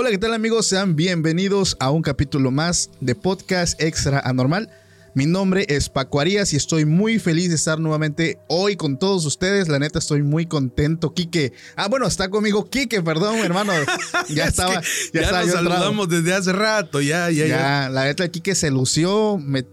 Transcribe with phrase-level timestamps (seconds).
[0.00, 0.66] Hola, ¿qué tal amigos?
[0.66, 4.70] Sean bienvenidos a un capítulo más de Podcast Extra Anormal.
[5.14, 9.26] Mi nombre es Paco Arias y estoy muy feliz de estar nuevamente hoy con todos
[9.26, 9.66] ustedes.
[9.66, 11.12] La neta, estoy muy contento.
[11.12, 11.52] Quique.
[11.74, 13.72] Ah, bueno, está conmigo Quique, perdón, hermano.
[14.28, 14.74] Ya estaba.
[14.74, 14.82] ya,
[15.14, 17.56] ya estaba nos saludamos desde hace rato, ya, ya, ya.
[17.56, 19.36] Ya, la neta, Quique se lució.
[19.38, 19.66] Me,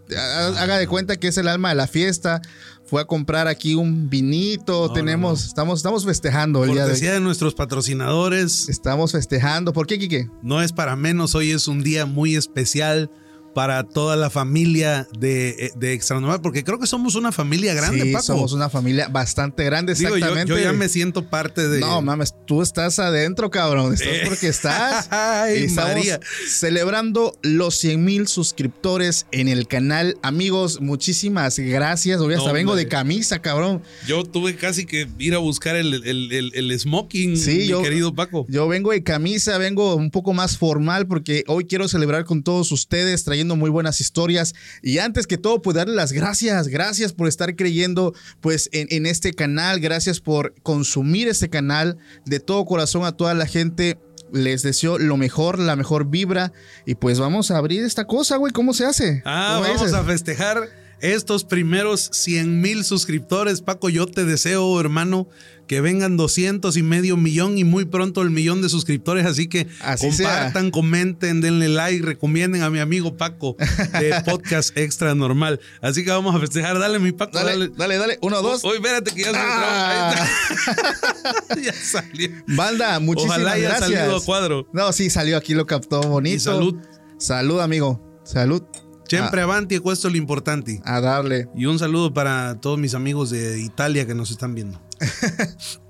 [0.58, 2.42] haga de cuenta que es el alma de la fiesta
[2.86, 4.88] fue a comprar aquí un vinito.
[4.88, 5.48] No, tenemos, no, no.
[5.48, 8.70] Estamos, estamos festejando el Cortesía día de de nuestros patrocinadores.
[8.70, 9.74] Estamos festejando.
[9.74, 10.30] ¿Por qué, Quique?
[10.42, 13.10] No es para menos, hoy es un día muy especial
[13.56, 18.04] para toda la familia de, de Extra Normal, porque creo que somos una familia grande,
[18.04, 18.24] sí, Paco.
[18.26, 20.50] somos una familia bastante grande, Digo, exactamente.
[20.52, 21.80] yo, yo, ya me siento parte de.
[21.80, 23.94] No, mames, tú estás adentro, cabrón.
[23.94, 24.22] Estás Eh.
[24.26, 25.08] porque estás.
[25.12, 26.20] Ay, Estamos María.
[26.48, 30.18] celebrando los 100 mil suscriptores en el canal.
[30.22, 32.20] Amigos, muchísimas gracias.
[32.20, 33.82] Hoy hasta No, vengo de camisa, cabrón.
[34.08, 37.82] Yo tuve casi que ir a buscar el, el, el, el smoking, Sí, mi yo-
[37.82, 38.46] querido Paco.
[38.50, 42.72] Yo vengo de camisa, vengo un poco más formal porque hoy quiero celebrar con todos
[42.72, 44.56] ustedes trayendo muy buenas historias.
[44.82, 46.68] Y antes que todo, pues darle las gracias.
[46.70, 49.80] Gracias por estar creyendo pues en, en este canal.
[49.80, 51.98] Gracias por consumir este canal.
[52.26, 54.00] De todo corazón a toda la gente.
[54.32, 56.52] Les deseo lo mejor, la mejor vibra.
[56.86, 58.52] Y pues vamos a abrir esta cosa, güey.
[58.52, 59.22] ¿Cómo se hace?
[59.26, 59.94] Ah, ¿Cómo vamos dices?
[59.94, 60.70] a festejar
[61.02, 63.62] estos primeros 100 mil suscriptores.
[63.62, 65.28] Paco, yo te deseo, hermano,
[65.68, 69.26] que vengan 200 y medio millón y muy pronto el millón de suscriptores.
[69.26, 73.56] Así que Así compartan, comenten, denle like, recomienden a mi amigo Paco
[74.00, 75.60] de Podcast Extra Normal.
[75.82, 76.78] Así que vamos a festejar.
[76.80, 77.72] Dale, mi Paco, Dale, dale.
[77.78, 78.20] dale, dale.
[78.22, 78.64] Uno, dos.
[78.64, 80.28] Oye, espérate que ya se Ah.
[81.64, 82.30] ya salió.
[82.48, 83.90] Banda, muchísimas Ojalá haya gracias.
[84.00, 84.68] salido a cuadro.
[84.74, 86.36] No, sí, salió aquí, lo captó bonito.
[86.36, 86.76] Y salud.
[87.18, 88.02] Salud, amigo.
[88.24, 88.64] Salud.
[89.08, 90.82] Siempre avanti, questo lo importante.
[90.84, 91.48] A darle.
[91.56, 94.82] Y un saludo para todos mis amigos de Italia que nos están viendo.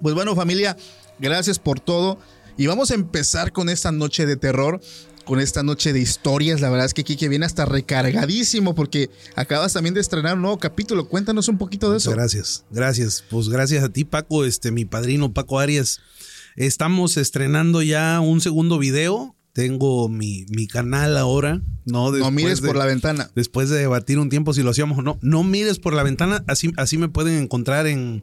[0.00, 0.76] Pues bueno, familia,
[1.18, 2.18] gracias por todo.
[2.56, 4.80] Y vamos a empezar con esta noche de terror,
[5.24, 6.60] con esta noche de historias.
[6.60, 10.58] La verdad es que Kike viene hasta recargadísimo porque acabas también de estrenar un nuevo
[10.58, 11.08] capítulo.
[11.08, 12.10] Cuéntanos un poquito de eso.
[12.10, 13.24] Gracias, gracias.
[13.28, 16.00] Pues gracias a ti, Paco, este, mi padrino Paco Arias.
[16.56, 19.37] Estamos estrenando ya un segundo video.
[19.58, 21.60] Tengo mi, mi canal ahora.
[21.84, 23.28] No, No después mires de- por la ventana.
[23.34, 25.18] Después de debatir un tiempo si lo hacíamos o no.
[25.20, 26.44] No mires por la ventana.
[26.46, 28.22] Así, así me pueden encontrar en,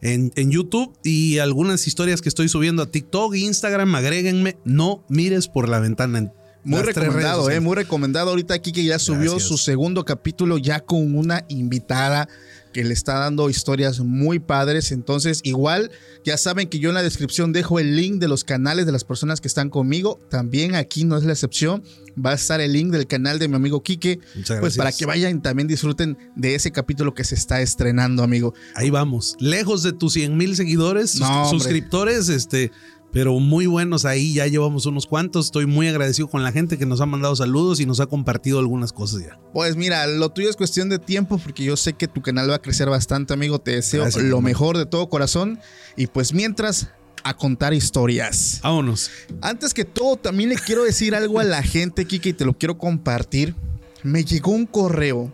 [0.00, 3.94] en, en YouTube y algunas historias que estoy subiendo a TikTok, Instagram.
[3.94, 4.56] Agréguenme.
[4.64, 6.18] No mires por la ventana.
[6.18, 6.32] en
[6.64, 8.30] Muy las recomendado, eh, muy recomendado.
[8.30, 9.44] Ahorita Kike ya subió Gracias.
[9.44, 12.28] su segundo capítulo ya con una invitada
[12.74, 14.92] que le está dando historias muy padres.
[14.92, 15.90] Entonces, igual,
[16.24, 19.04] ya saben que yo en la descripción dejo el link de los canales de las
[19.04, 20.18] personas que están conmigo.
[20.28, 21.82] También aquí no es la excepción.
[22.22, 24.18] Va a estar el link del canal de mi amigo Quique.
[24.34, 24.76] Muchas Pues gracias.
[24.76, 28.54] para que vayan y también disfruten de ese capítulo que se está estrenando, amigo.
[28.74, 29.36] Ahí vamos.
[29.40, 31.58] Lejos de tus 100 mil seguidores, No, hombre.
[31.58, 32.70] suscriptores, este,
[33.14, 34.34] pero muy buenos ahí.
[34.34, 35.46] Ya llevamos unos cuantos.
[35.46, 38.58] Estoy muy agradecido con la gente que nos ha mandado saludos y nos ha compartido
[38.58, 39.38] algunas cosas ya.
[39.52, 42.56] Pues mira, lo tuyo es cuestión de tiempo porque yo sé que tu canal va
[42.56, 43.60] a crecer bastante, amigo.
[43.60, 45.60] Te deseo Gracias, lo mejor de todo corazón.
[45.96, 46.88] Y pues mientras,
[47.22, 48.58] a contar historias.
[48.64, 49.12] Vámonos.
[49.40, 52.54] Antes que todo, también le quiero decir algo a la gente, Kike, y te lo
[52.54, 53.54] quiero compartir.
[54.02, 55.32] Me llegó un correo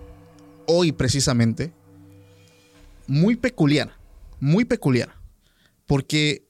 [0.66, 1.72] hoy precisamente
[3.06, 3.96] muy peculiar,
[4.38, 5.16] muy peculiar,
[5.86, 6.49] porque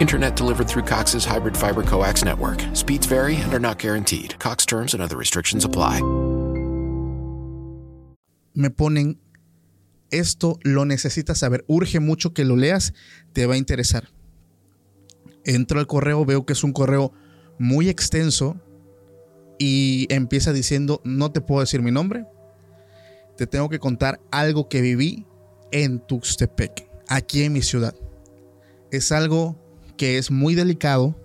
[0.00, 2.60] Internet delivered through Cox's hybrid fiber coax network.
[2.74, 4.36] Speeds vary and are not guaranteed.
[4.40, 6.00] Cox terms and other restrictions apply.
[8.56, 9.18] Me ponen,
[10.10, 12.92] esto lo necesitas saber, urge mucho que lo leas,
[13.32, 14.08] te va a interesar.
[15.44, 17.12] Entro al correo, veo que es un correo
[17.58, 18.56] muy extenso
[19.58, 22.26] y empieza diciendo, no te puedo decir mi nombre,
[23.36, 25.26] te tengo que contar algo que viví
[25.72, 27.94] en Tuxtepec, aquí en mi ciudad.
[28.90, 29.63] Es algo
[29.96, 31.16] que es muy delicado,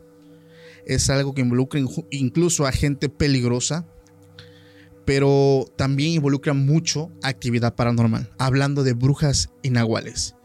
[0.85, 1.79] es algo que involucra
[2.09, 3.87] incluso a gente peligrosa,
[5.05, 10.35] pero también involucra mucho actividad paranormal, hablando de brujas y.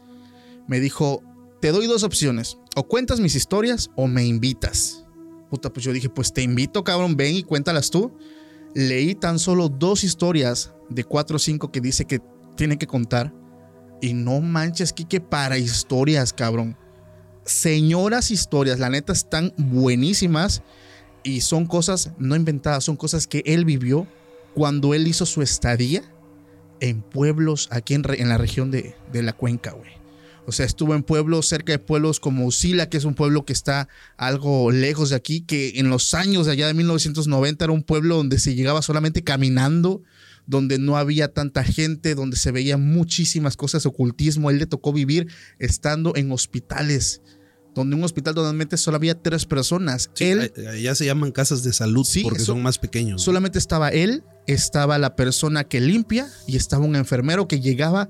[0.67, 1.21] Me dijo,
[1.61, 5.05] te doy dos opciones, o cuentas mis historias o me invitas.
[5.49, 8.11] Puta, pues yo dije, pues te invito, cabrón, ven y cuéntalas tú.
[8.73, 12.19] Leí tan solo dos historias de cuatro o cinco que dice que
[12.57, 13.33] tiene que contar.
[14.01, 16.77] Y no manches, que para historias, cabrón.
[17.45, 20.63] Señoras historias, la neta están buenísimas
[21.23, 24.07] y son cosas no inventadas, son cosas que él vivió
[24.55, 26.03] cuando él hizo su estadía
[26.79, 29.91] en pueblos aquí en, la región de, de la cuenca, güey.
[30.47, 33.53] O sea, estuvo en pueblos, cerca de pueblos como Usila, que es un pueblo que
[33.53, 37.81] está algo lejos de aquí, que en los años de allá de 1990 era un
[37.81, 40.03] pueblo donde se llegaba solamente caminando,
[40.45, 44.51] donde no había tanta gente, donde se veían muchísimas cosas, ocultismo.
[44.51, 45.27] Él le tocó vivir
[45.57, 47.23] estando en hospitales,
[47.75, 50.09] donde un hospital normalmente solo había tres personas.
[50.19, 50.51] él,
[50.81, 53.21] ya se llaman casas de salud porque son más pequeños.
[53.21, 58.09] Solamente estaba él, estaba la persona que limpia y estaba un enfermero que llegaba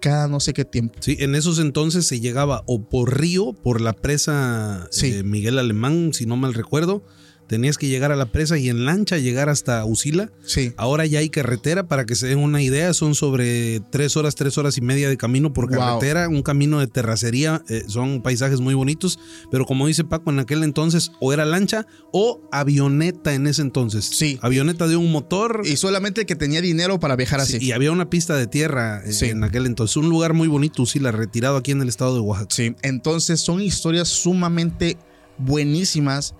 [0.00, 0.98] cada no sé qué tiempo.
[1.00, 6.12] Sí, en esos entonces se llegaba o por río, por la presa eh, Miguel Alemán,
[6.12, 7.04] si no mal recuerdo,
[7.46, 10.30] tenías que llegar a la presa y en lancha llegar hasta Usila.
[10.44, 10.72] Sí.
[10.76, 14.58] Ahora ya hay carretera, para que se den una idea, son sobre tres horas, tres
[14.58, 18.74] horas y media de camino por carretera, un camino de terracería, eh, son paisajes muy
[18.74, 19.18] bonitos,
[19.50, 24.04] pero como dice Paco, en aquel entonces o era lancha o avioneta en ese entonces.
[24.04, 24.38] Sí.
[24.42, 25.62] Avioneta de un motor.
[25.64, 27.58] Y solamente que tenía dinero para viajar así.
[27.60, 31.12] y había una pista de tierra eh, en aquel entonces, un lugar muy bonito, Usila,
[31.12, 32.54] retirado aquí en el estado de Oaxaca.
[32.54, 34.96] Sí, entonces son historias sumamente
[35.38, 36.34] buenísimas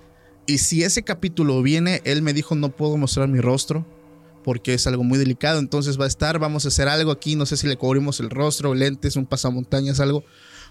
[0.47, 3.87] y si ese capítulo viene, él me dijo, no puedo mostrar mi rostro
[4.45, 7.47] porque es algo muy delicado, entonces va a estar, vamos a hacer algo aquí, no
[7.47, 10.23] sé si le cubrimos el rostro, lentes, un pasamontañas, algo,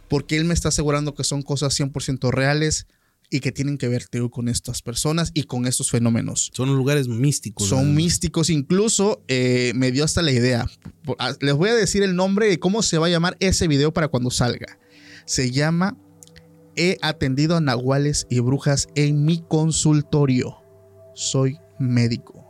[0.07, 2.85] porque él me está asegurando que son cosas 100% reales
[3.31, 6.51] y que tienen que ver con estas personas y con estos fenómenos.
[6.53, 7.67] Son lugares místicos.
[7.67, 10.69] Son místicos, incluso eh, me dio hasta la idea.
[11.17, 13.91] Ah, les voy a decir el nombre de cómo se va a llamar ese video
[13.91, 14.77] para cuando salga.
[15.25, 15.97] Se llama
[16.75, 20.57] He atendido a nahuales y brujas en mi consultorio.
[21.13, 22.43] Soy médico.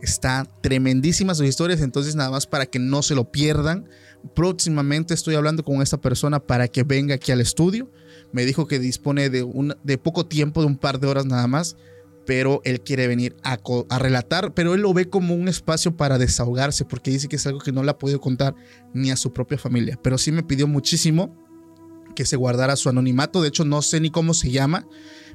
[0.00, 3.88] Está tremendísima sus historias, entonces nada más para que no se lo pierdan.
[4.34, 7.90] Próximamente estoy hablando con esta persona para que venga aquí al estudio.
[8.32, 11.46] Me dijo que dispone de, un, de poco tiempo, de un par de horas nada
[11.46, 11.76] más,
[12.26, 13.58] pero él quiere venir a,
[13.88, 17.46] a, relatar, pero él lo ve como un espacio para desahogarse, porque dice que es
[17.46, 18.54] algo que no le ha podido contar
[18.92, 19.98] ni a su propia familia.
[20.02, 21.45] Pero sí me pidió muchísimo
[22.16, 23.40] que se guardara su anonimato.
[23.40, 24.88] De hecho, no sé ni cómo se llama.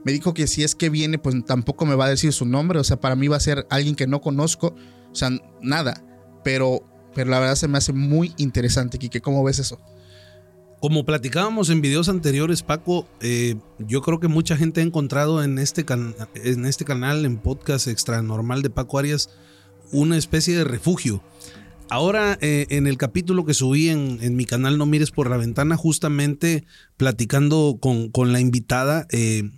[0.04, 2.80] Me dijo que si es que viene, pues tampoco me va a decir su nombre.
[2.80, 4.76] O sea, para mí va a ser alguien que no conozco.
[5.12, 5.30] O sea,
[5.62, 6.04] nada.
[6.44, 6.84] Pero,
[7.16, 9.22] pero la verdad se me hace muy interesante, Kike.
[9.22, 9.80] ¿Cómo ves eso?
[10.82, 15.60] Como platicábamos en videos anteriores, Paco, eh, yo creo que mucha gente ha encontrado en
[15.60, 15.86] este,
[16.44, 19.30] en este canal, en podcast extra normal de Paco Arias,
[19.92, 21.22] una especie de refugio.
[21.92, 25.76] Ahora, eh, en el capítulo que subí en, mi canal No Mires por la Ventana,
[25.76, 26.64] justamente
[26.96, 29.52] platicando con, la invitada, eh,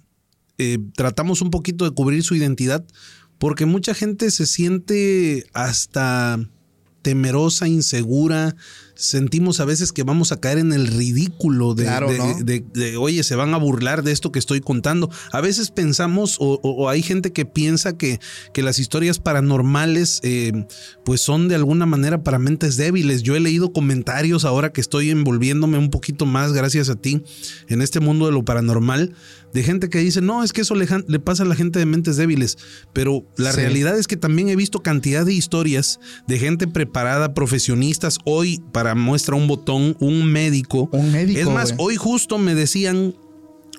[0.58, 2.84] eh, tratamos un poquito de cubrir su identidad,
[3.38, 6.40] porque mucha gente se siente hasta
[7.04, 8.56] temerosa, insegura,
[8.96, 13.54] sentimos a veces que vamos a caer en el ridículo de, de, oye, se van
[13.54, 15.10] a burlar de esto que estoy contando.
[15.32, 18.20] A veces pensamos, o, hay gente que piensa que,
[18.54, 20.66] que las historias paranormales, eh,
[21.04, 23.24] pues son de alguna manera para mentes débiles.
[23.24, 27.24] Yo he leído comentarios ahora que estoy envolviéndome un poquito más, gracias a ti,
[27.68, 29.14] en este mundo de lo paranormal,
[29.54, 31.86] de gente que dice, no, es que eso le, le pasa a la gente de
[31.86, 32.58] mentes débiles.
[32.92, 38.18] Pero la realidad es que también he visto cantidad de historias de gente preparada, profesionistas,
[38.26, 40.90] hoy para para muestra un botón un médico.
[40.92, 43.16] Un médico, Es más, hoy justo me decían,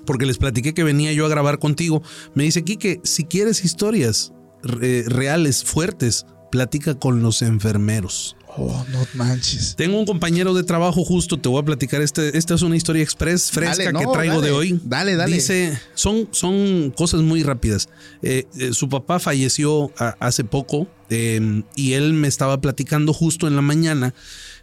[0.05, 2.01] porque les platiqué que venía yo a grabar contigo,
[2.33, 4.33] me dice, Quique, si quieres historias
[4.63, 8.35] re- reales, fuertes, platica con los enfermeros.
[8.57, 9.75] Oh, no manches.
[9.75, 13.03] Tengo un compañero de trabajo justo, te voy a platicar, este, esta es una historia
[13.03, 14.79] express fresca Dale, no, que traigo dale, de hoy.
[14.85, 15.35] dale, dale.
[15.35, 17.89] Dice, son, son cosas muy rápidas.
[18.23, 23.45] Eh, eh, su papá falleció a- hace poco eh, y él me estaba platicando justo
[23.47, 24.13] en la mañana.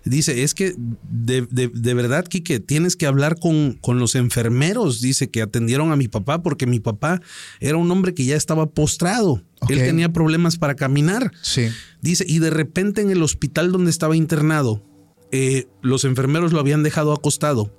[0.05, 0.75] Dice, es que
[1.11, 5.93] de, de- de verdad, Quique, tienes que hablar con, con los enfermeros, dice, que atendieron
[5.93, 7.21] a mi papá, porque mi papá
[7.61, 9.43] era un hombre que ya estaba postrado.
[9.69, 11.31] Él tenía problemas para caminar.
[11.43, 11.69] Sí.
[12.01, 14.83] Dice, y de repente en el hospital donde estaba internado,
[15.31, 17.73] eh, los enfermeros lo habían dejado acostado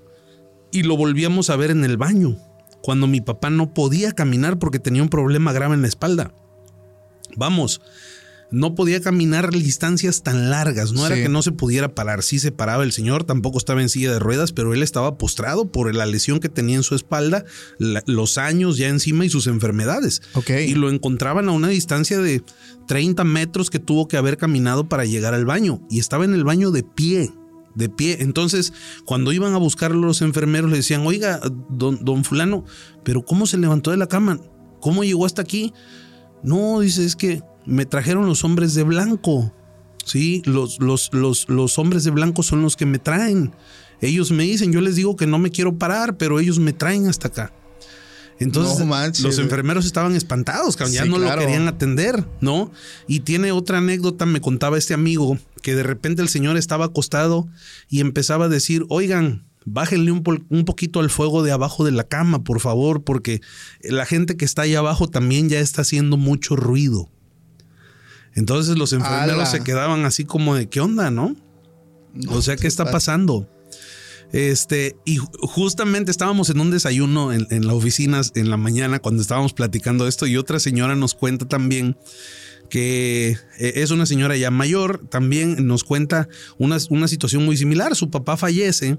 [0.71, 2.37] y lo volvíamos a ver en el baño,
[2.81, 6.33] cuando mi papá no podía caminar porque tenía un problema grave en la espalda.
[7.35, 7.81] Vamos,
[8.53, 12.51] no podía caminar distancias tan largas, no era que no se pudiera parar, sí se
[12.51, 16.05] paraba el señor, tampoco estaba en silla de ruedas, pero él estaba postrado por la
[16.05, 17.43] lesión que tenía en su espalda,
[17.79, 20.22] la- los años ya encima y sus enfermedades.
[20.36, 20.51] Ok.
[20.67, 22.43] Y lo encontraban a una distancia de
[22.88, 25.81] 30 metros que tuvo que haber caminado para llegar al baño.
[25.89, 27.31] Y estaba en el baño de pie,
[27.75, 28.17] de pie.
[28.19, 28.72] Entonces,
[29.05, 32.65] cuando iban a buscarlo los enfermeros, le decían, oiga, don, don fulano,
[33.03, 34.39] pero ¿cómo se levantó de la cama?
[34.79, 35.74] ¿Cómo llegó hasta aquí?
[36.43, 39.53] No, dice, es que me trajeron los hombres de blanco.
[40.05, 43.53] Sí, los, los, los, los hombres de blanco son los que me traen.
[44.01, 47.08] Ellos me dicen, yo les digo que no me quiero parar, pero ellos me traen
[47.08, 47.53] hasta acá.
[48.39, 51.39] Entonces, No manches, los enfermeros estaban espantados, cabrón, ya Sí, no claro.
[51.41, 52.72] lo querían atender, ¿no?
[53.08, 57.48] Y tiene otra anécdota, me contaba este amigo, que de repente el señor estaba acostado
[57.89, 62.03] y empezaba a decir, oigan, bájenle un, un poquito al fuego de abajo de la
[62.03, 63.39] cama, por favor, porque
[63.82, 67.10] la gente que está ahí abajo también ya está haciendo mucho ruido.
[68.35, 71.35] Entonces los enfermeros se quedaban así como de, ¿qué onda, no?
[72.29, 73.47] o sea, ¿qué está pasando?
[74.31, 78.97] Este, y ju- justamente estábamos en un desayuno en, en la oficina en la mañana
[78.99, 81.95] cuando estábamos platicando esto y otra señora nos cuenta también
[82.69, 87.95] que eh, es una señora ya mayor, también nos cuenta una, una situación muy similar.
[87.95, 88.97] Su papá fallece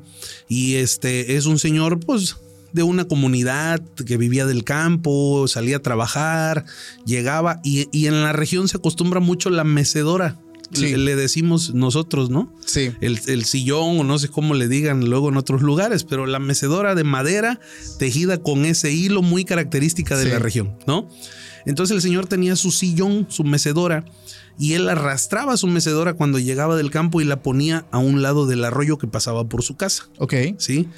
[0.48, 2.36] y este es un señor, pues,
[2.74, 6.66] de una comunidad que vivía del campo, salía a trabajar,
[7.06, 10.38] llegaba y, y en la región se acostumbra mucho la mecedora.
[10.72, 10.88] Sí.
[10.90, 12.52] Le, le decimos nosotros, ¿no?
[12.66, 12.90] Sí.
[13.00, 16.40] el, el sillón o no sé cómo le digan luego en otros lugares, pero la
[16.40, 17.60] mecedora de madera
[17.98, 20.30] tejida con ese hilo muy característica de Sí.
[20.30, 21.08] la región, ¿no?
[21.66, 24.04] Entonces el señor tenía su sillón, su mecedora,
[24.58, 28.46] y él arrastraba su mecedora cuando llegaba del campo y la ponía a un lado
[28.46, 30.08] del arroyo que pasaba por su casa.
[30.18, 30.34] Ok.
[30.58, 30.88] ¿sí?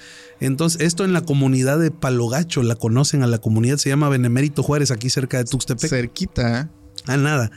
[0.41, 4.63] Entonces, esto en la comunidad de Palogacho, la conocen a la comunidad, se llama Benemérito
[4.63, 5.89] Juárez, aquí cerca de Tuxtepec.
[5.89, 6.61] Cerquita.
[6.61, 6.69] ¿eh?
[7.07, 7.51] A nada.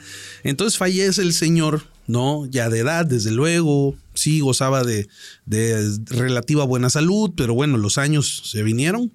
[0.43, 2.45] Entonces fallece el señor, ¿no?
[2.45, 3.95] Ya de edad, desde luego.
[4.13, 5.07] Sí, gozaba de,
[5.45, 9.11] de relativa buena salud, pero bueno, los años se vinieron.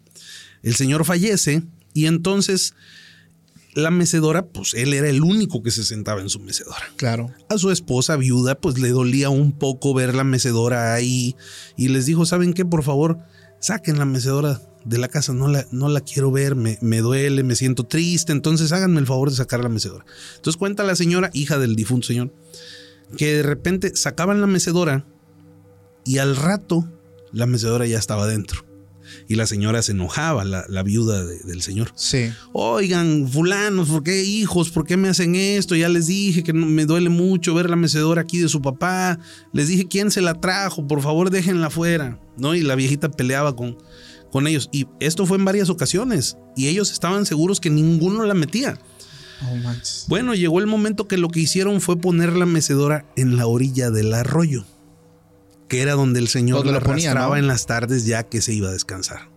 [0.62, 1.62] El señor fallece
[1.92, 2.74] y entonces
[3.74, 6.82] la mecedora, pues él era el único que se sentaba en su mecedora.
[6.96, 7.30] Claro.
[7.48, 11.36] A su esposa viuda, pues le dolía un poco ver la mecedora ahí
[11.76, 12.64] y les dijo, ¿saben qué?
[12.64, 13.18] Por favor,
[13.60, 17.42] saquen la mecedora de la casa, no la, no la quiero ver, me, me duele,
[17.42, 20.04] me siento triste, entonces háganme el favor de sacar la mecedora.
[20.36, 22.32] Entonces cuenta la señora, hija del difunto señor,
[23.16, 25.06] que de repente sacaban la mecedora
[26.04, 26.88] y al rato
[27.32, 28.64] la mecedora ya estaba dentro.
[29.28, 31.92] Y la señora se enojaba, la, la viuda de- del señor.
[31.94, 32.30] Sí.
[32.52, 34.70] Oigan, fulanos, ¿por qué hijos?
[34.70, 35.74] ¿Por qué me hacen esto?
[35.76, 39.18] Ya les dije que no- me duele mucho ver la mecedora aquí de su papá.
[39.52, 42.18] Les dije quién se la trajo, por favor déjenla fuera.
[42.36, 42.54] ¿No?
[42.54, 43.78] Y la viejita peleaba con,
[44.32, 44.68] con ellos.
[44.72, 46.36] Y esto fue en varias ocasiones.
[46.56, 48.78] Y ellos estaban seguros que ninguno la metía.
[49.42, 49.72] Oh.
[50.08, 53.90] Bueno, llegó el momento que lo que hicieron fue poner la mecedora en la orilla
[53.90, 54.64] del arroyo,
[55.68, 57.40] que era donde el señor Donde la la ponía, arrastraba ¿no?
[57.40, 59.30] en las tardes ya que se iba a descansar.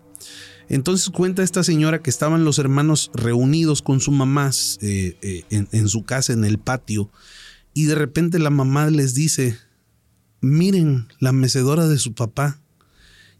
[0.69, 5.69] Entonces cuenta esta señora que estaban los hermanos reunidos con su mamá eh, eh, en,
[5.71, 7.09] en su casa, en el patio,
[7.73, 9.57] y de repente la mamá les dice,
[10.41, 12.59] miren la mecedora de su papá,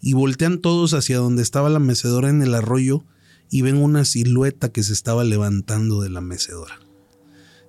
[0.02, 3.04] y voltean todos hacia donde estaba la mecedora en el arroyo
[3.50, 6.80] y ven una silueta que se estaba levantando de la mecedora.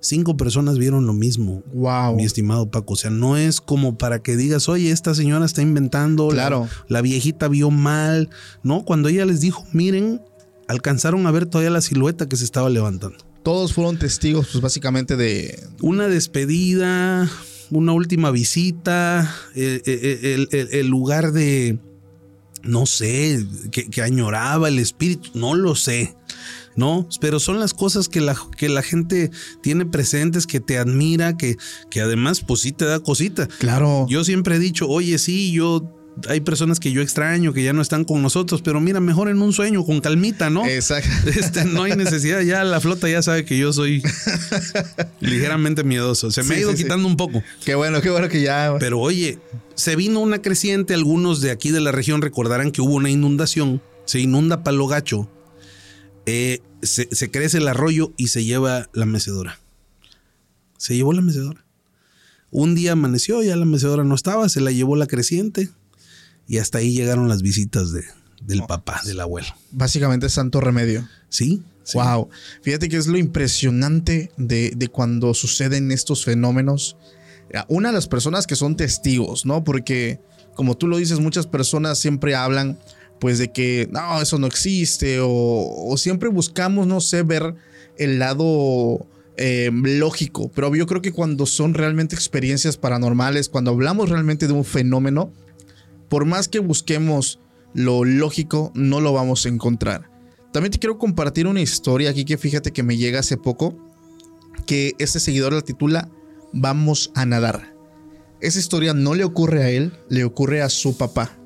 [0.01, 2.15] Cinco personas vieron lo mismo, Wow.
[2.15, 2.93] mi estimado Paco.
[2.93, 6.27] O sea, no es como para que digas, oye, esta señora está inventando.
[6.29, 6.69] la- Claro.
[6.87, 8.29] La, viejita vio mal.
[8.63, 10.21] No, cuando ella les dijo, miren,
[10.69, 13.17] alcanzaron a ver todavía la silueta que se estaba levantando.
[13.43, 15.61] Todos fueron testigos, pues básicamente de.
[15.81, 17.29] Una despedida,
[17.69, 21.77] una última visita, eh, eh, el, el- el lugar de,
[22.63, 26.15] no sé, que, añoraba el espíritu, no lo sé.
[26.79, 27.07] ¿No?
[27.19, 29.31] Pero son las cosas que la, que la gente
[29.61, 31.57] tiene presentes, que te admira, que,
[31.91, 33.47] que además, pues sí te da cosita.
[33.59, 34.07] Claro.
[34.09, 35.93] Yo siempre he dicho, oye, sí, yo
[36.29, 39.41] hay personas que yo extraño, que ya no están con nosotros, pero mira, mejor en
[39.41, 40.65] un sueño, con calmita, ¿no?
[40.65, 41.09] Exacto.
[41.39, 44.01] Este, no hay necesidad, ya la flota ya sabe que yo soy
[45.19, 46.31] ligeramente miedoso.
[46.31, 47.43] Se me ha ido quitando un poco.
[47.65, 48.75] Qué bueno, qué bueno que ya.
[48.79, 49.37] Pero oye,
[49.75, 53.81] se vino una creciente, algunos de aquí de la región recordarán que hubo una inundación,
[54.05, 55.29] se inunda Palo Gacho,
[56.29, 59.59] eh, se, se crece el arroyo y se lleva la mecedora.
[60.77, 61.65] Se llevó la mecedora.
[62.51, 65.69] Un día amaneció, ya la mecedora no estaba, se la llevó la creciente,
[66.47, 68.03] y hasta ahí llegaron las visitas de,
[68.41, 69.47] del papá, del abuelo.
[69.71, 71.07] Básicamente santo remedio.
[71.29, 71.61] Sí.
[71.93, 72.29] Wow.
[72.61, 76.97] Fíjate que es lo impresionante de, de, cuando suceden estos fenómenos.
[77.67, 79.63] Una de las personas que son testigos, ¿no?
[79.63, 80.19] Porque,
[80.55, 82.79] como tú lo dices, muchas personas siempre hablan,
[83.19, 87.55] pues, de que no, eso no existe, o, siempre buscamos, no sé, ver
[87.97, 89.05] el lado
[89.37, 90.51] eh, lógico.
[90.53, 95.31] Pero yo creo que cuando son realmente experiencias paranormales, cuando hablamos realmente de un fenómeno,
[96.09, 97.39] por más que busquemos
[97.73, 100.09] lo lógico, no lo vamos a encontrar.
[100.51, 103.77] También te quiero compartir una historia aquí que fíjate que me llega hace poco,
[104.65, 106.09] que este seguidor la titula
[106.51, 107.75] Vamos a nadar.
[108.41, 111.38] Esa historia no le ocurre a él, le ocurre a su papá.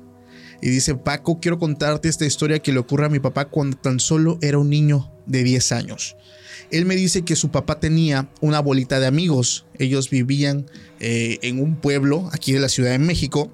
[0.64, 4.00] Y dice, Paco, quiero contarte esta historia que le ocurre a mi papá cuando tan
[4.00, 6.16] solo era un niño de 10 años.
[6.70, 9.66] Él me dice que su papá tenía una bolita de amigos.
[9.78, 10.64] Ellos vivían
[11.00, 13.52] eh, en un pueblo aquí de la Ciudad de México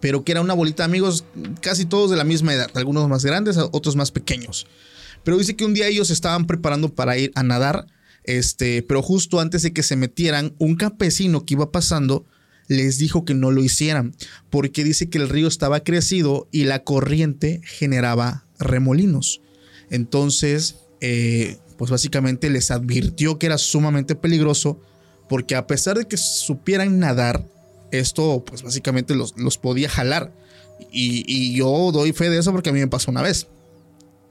[0.00, 1.24] pero que era una bolita de amigos
[1.60, 4.66] casi todos de la misma edad, algunos más grandes, otros más pequeños.
[5.24, 7.86] Pero dice que un día ellos estaban preparando para ir a nadar,
[8.24, 12.26] este, pero justo antes de que se metieran, un campesino que iba pasando
[12.68, 14.14] les dijo que no lo hicieran,
[14.50, 19.40] porque dice que el río estaba crecido y la corriente generaba remolinos.
[19.90, 24.80] Entonces, eh, pues básicamente les advirtió que era sumamente peligroso,
[25.28, 27.46] porque a pesar de que supieran nadar,
[27.90, 30.34] esto pues básicamente los, podía jalar.
[30.92, 33.48] Y, yo doy fe de eso porque a mí me pasó una vez.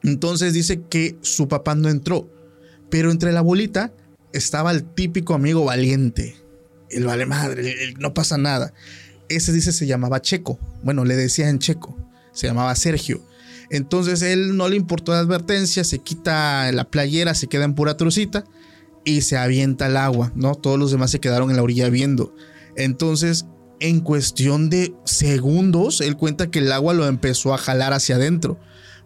[0.03, 2.29] Entonces dice que su papá no entró,
[2.89, 3.93] pero entre la bolita
[4.31, 6.35] estaba el típico amigo valiente.
[6.89, 8.73] El vale madre, no pasa nada.
[9.29, 10.59] Ese dice se llamaba Checo.
[10.83, 11.97] Bueno, le decían Checo.
[12.33, 13.21] Se llamaba Sergio.
[13.69, 17.97] Entonces él no le importó la advertencia, se quita la playera, se queda en pura
[17.97, 18.45] trucita
[19.03, 20.55] y se avienta al agua, ¿no?
[20.55, 22.33] Todos los demás se quedaron en la orilla viendo.
[22.75, 23.45] Entonces,
[23.79, 28.59] en cuestión de segundos, él cuenta que el agua lo empezó a jalar hacia adentro.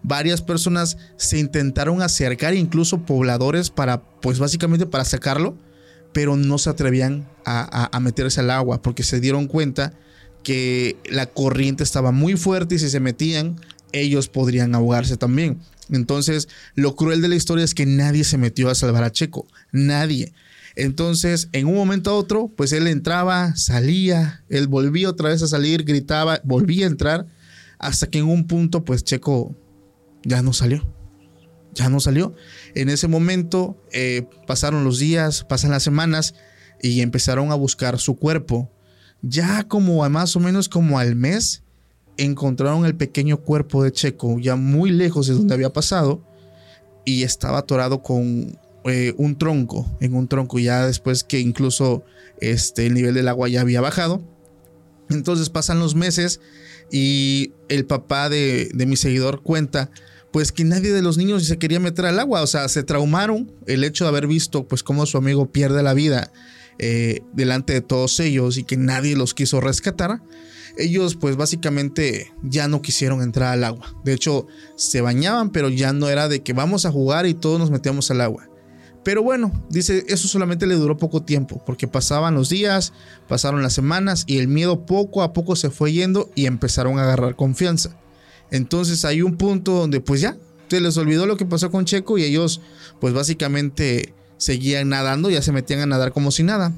[0.04, 5.56] Varias personas se intentaron acercar, incluso pobladores, para, pues básicamente para sacarlo,
[6.14, 9.94] pero no se atrevían a, meterse al agua porque se dieron cuenta
[10.44, 13.60] que la corriente estaba muy fuerte y si se metían,
[13.92, 15.60] ellos podrían ahogarse también.
[15.90, 19.46] Entonces, lo cruel de la historia es que nadie se metió a salvar a Checo,
[19.72, 20.34] nadie.
[20.76, 25.48] Entonces, en un momento a otro, pues él entraba, salía, él volvía otra vez a
[25.48, 27.28] salir, gritaba, volvía a entrar,
[27.78, 29.56] hasta que en un punto, pues Checo
[30.24, 31.01] ya no salió.
[31.74, 32.34] Ya no salió.
[32.76, 36.36] En ese momento eh, pasaron los días, pasan las semanas
[36.82, 38.70] y empezaron a buscar su cuerpo.
[39.22, 41.64] Ya como a más o menos como al mes,
[42.18, 46.26] encontraron el pequeño cuerpo de Checo, ya muy lejos de donde había pasado,
[47.06, 52.04] y estaba atorado con eh, un tronco, en un tronco, ya después que incluso
[52.40, 54.22] este, el nivel del agua ya había bajado.
[55.10, 56.40] Entonces pasan los meses
[56.92, 59.90] y el papá de, mi seguidor cuenta
[60.32, 63.52] pues que nadie de los niños se quería meter al agua, o sea, se traumaron
[63.68, 66.32] el hecho de haber visto pues cómo su amigo pierde la vida
[66.80, 70.22] eh, delante de todos ellos y que nadie los quiso rescatar.
[70.78, 73.94] Ellos pues básicamente ya no quisieron entrar al agua.
[74.06, 77.60] De hecho, se bañaban, pero ya no era de que vamos a jugar y todos
[77.60, 78.48] nos metíamos al agua.
[79.04, 82.94] Pero bueno, dice, eso solamente le duró poco tiempo, porque pasaban los días,
[83.28, 87.04] pasaron las semanas y el miedo poco a poco se fue yendo y empezaron a
[87.04, 87.98] agarrar confianza.
[88.52, 90.38] Entonces hay un punto donde pues ya,
[90.70, 92.62] se les olvidó lo que pasó con Checo y ellos
[93.00, 96.74] pues básicamente seguían nadando, ya se metían a nadar como si nada.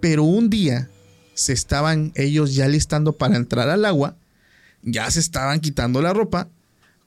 [0.00, 0.90] Pero un día
[1.34, 4.16] se estaban ellos ya listando para entrar al agua,
[4.82, 6.48] ya se estaban quitando la ropa,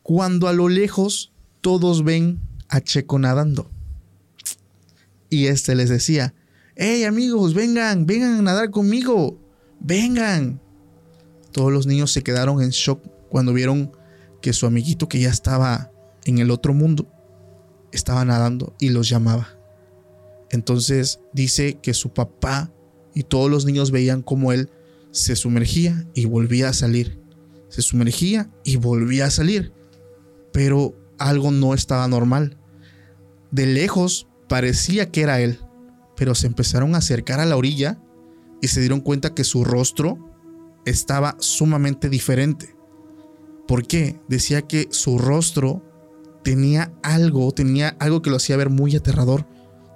[0.03, 3.69] cuando a lo lejos todos ven a Checo nadando.
[5.29, 6.33] Y este les decía,
[6.75, 9.38] hey amigos, vengan, vengan a nadar conmigo,
[9.79, 10.61] vengan.
[11.51, 13.91] Todos los niños se quedaron en shock cuando vieron
[14.41, 15.91] que su amiguito que ya estaba
[16.23, 17.11] en el otro mundo
[17.91, 19.59] estaba nadando y los llamaba.
[20.51, 22.71] Entonces dice que su papá
[23.13, 24.69] y todos los niños veían como él
[25.11, 27.19] se sumergía y volvía a salir.
[27.67, 29.73] se sumergía y volvía a salir.
[30.53, 32.57] Pero algo no estaba normal.
[33.51, 35.59] De lejos parecía que era él,
[36.15, 38.01] pero se empezaron a acercar a la orilla
[38.61, 40.17] y se dieron cuenta que su rostro
[40.85, 42.74] estaba sumamente diferente.
[43.67, 44.19] ¿Por qué?
[44.28, 45.82] Decía que su rostro
[46.43, 49.45] tenía algo, tenía algo que lo hacía ver muy aterrador.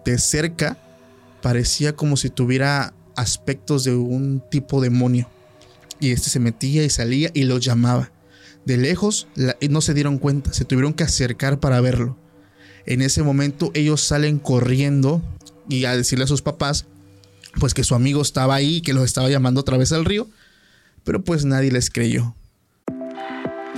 [0.06, 0.78] De cerca
[1.42, 5.30] parecía como si tuviera aspectos de un tipo demonio.
[6.00, 8.12] Y este se metía y salía y lo llamaba.
[8.66, 9.28] De lejos
[9.70, 12.18] no se dieron cuenta, se tuvieron que acercar para verlo.
[12.86, 15.22] En ese momento ellos salen corriendo
[15.68, 16.86] y a decirle a sus papás
[17.60, 20.28] pues que su amigo estaba ahí, que los estaba llamando a través del río,
[21.04, 22.36] pero pues nadie les creyó.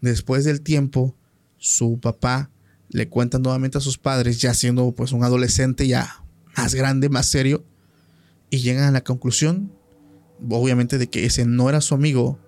[0.00, 1.16] Después del tiempo,
[1.56, 2.50] su papá
[2.90, 6.24] le cuenta nuevamente a sus padres, ya siendo pues un adolescente ya
[6.56, 7.64] más grande, más serio,
[8.50, 9.72] y llegan a la conclusión,
[10.48, 12.38] obviamente, de que ese no era su amigo,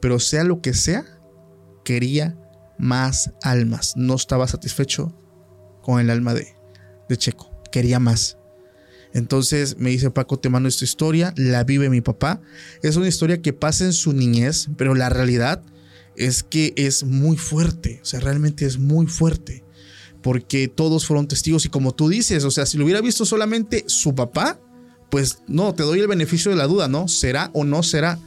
[0.00, 1.04] pero sea lo que sea,
[1.84, 2.38] quería
[2.78, 3.94] más almas.
[3.96, 5.14] No estaba satisfecho
[5.82, 6.54] con el alma de,
[7.08, 8.38] de Checo, quería más.
[9.12, 12.40] Entonces me dice Paco, te mando esta historia, la vive mi papá.
[12.82, 15.62] Es una historia que pasa en su niñez, pero la realidad
[16.20, 19.64] es que es muy fuerte, o sea, realmente es muy fuerte,
[20.22, 23.84] porque todos fueron testigos y como tú dices, o sea, si lo hubiera visto solamente
[23.86, 24.60] su papá,
[25.10, 27.08] pues no, te doy el beneficio de la duda, ¿no?
[27.08, 28.18] ¿Será o no será?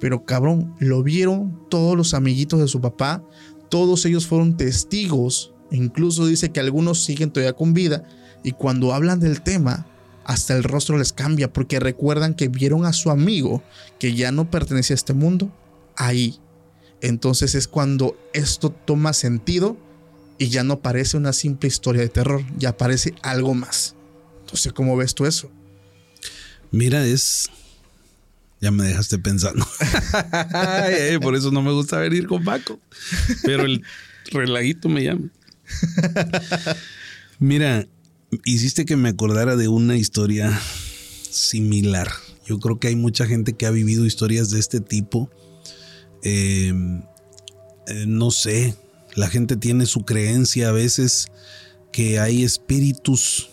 [0.00, 3.22] Pero cabrón, lo vieron todos los amiguitos de su papá,
[3.68, 8.08] todos ellos fueron testigos, incluso dice que algunos siguen todavía con vida
[8.42, 9.86] y cuando hablan del tema,
[10.24, 13.62] hasta el rostro les cambia porque recuerdan que vieron a su amigo
[13.98, 15.52] que ya no pertenecía a este mundo
[15.96, 16.40] ahí
[17.04, 19.76] entonces es cuando esto toma sentido
[20.38, 23.94] y ya no parece una simple historia de terror, ya parece algo más.
[24.40, 25.50] Entonces, ¿cómo ves tú eso?
[26.70, 27.50] Mira, es.
[28.60, 29.66] Ya me dejaste pensando.
[31.20, 32.80] Por eso no me gusta venir con Paco.
[33.42, 33.82] Pero el
[34.32, 35.28] relajito me llama.
[37.38, 37.86] Mira,
[38.44, 40.58] hiciste que me acordara de una historia
[41.30, 42.10] similar.
[42.46, 45.30] Yo creo que hay mucha gente que ha vivido historias de este tipo.
[46.24, 46.72] Eh,
[47.86, 48.74] eh, no sé,
[49.14, 51.28] la gente tiene su creencia a veces
[51.92, 53.50] que hay espíritus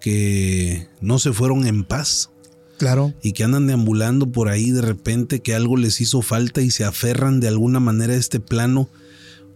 [0.00, 2.30] que no se fueron en paz
[2.78, 3.12] Claro.
[3.22, 6.84] y que andan deambulando por ahí de repente que algo les hizo falta y se
[6.84, 8.88] aferran de alguna manera a este plano.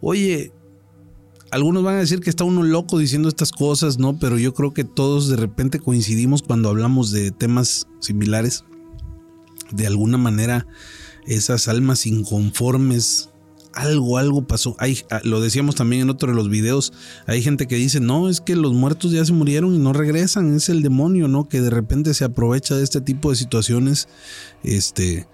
[0.00, 0.52] Oye,
[1.50, 4.18] algunos van a decir que está uno loco diciendo estas cosas, ¿no?
[4.18, 8.64] Pero yo creo que todos de repente coincidimos cuando hablamos de temas similares.
[9.72, 10.66] De alguna manera,
[11.26, 13.30] esas almas inconformes,
[13.76, 14.74] algo, algo pasó.
[14.78, 16.92] Hay, ah, lo decíamos también en otro de los videos.
[17.26, 20.54] Hay gente que dice, no, es que los muertos ya se murieron y no regresan.
[20.56, 21.48] Es el demonio, ¿no?
[21.48, 24.08] Que de repente se aprovecha de este tipo de situaciones
[24.64, 25.26] este,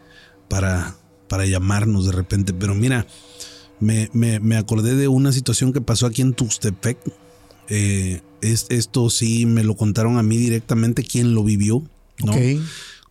[0.49, 0.97] para,
[1.29, 2.53] para llamarnos de repente.
[2.53, 3.07] Pero mira,
[3.79, 6.99] me, me, me acordé de una situación que pasó aquí en Tuxtepec.
[7.69, 11.83] Eh, es, esto sí me lo contaron a mí directamente quién lo vivió.
[12.25, 12.33] ¿no?
[12.33, 12.61] Ok.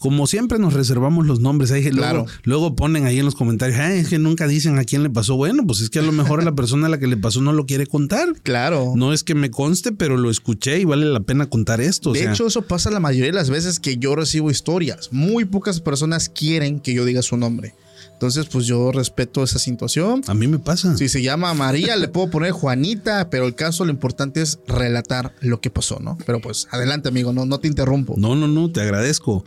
[0.02, 2.26] Como siempre nos reservamos los nombres, ahí Claro.
[2.26, 5.12] luego, luego ponen ahí en los comentarios, "Ay, es que nunca dicen a quién le
[5.12, 5.36] pasó.
[5.36, 7.54] Bueno, pues es que a lo mejor la persona a la que le pasó no
[7.54, 8.34] lo quiere contar.
[8.42, 8.94] Claro.
[8.96, 12.10] No es que me conste, pero lo escuché y vale la pena contar esto.
[12.10, 15.10] o de sea, hecho, eso pasa la mayoría de las veces que yo recibo historias.
[15.14, 17.76] Muy pocas personas quieren que yo diga su nombre.
[18.14, 20.22] Entonces, pues yo respeto esa situación.
[20.28, 20.96] a mí me pasa.
[20.98, 25.34] Si se llama María, le puedo poner Juanita, pero el caso, lo importante es relatar
[25.42, 26.18] lo que pasó, ¿no?
[26.26, 28.16] Pero pues adelante, amigo, no, no te interrumpo.
[28.18, 29.44] No, no, no, te agradezco.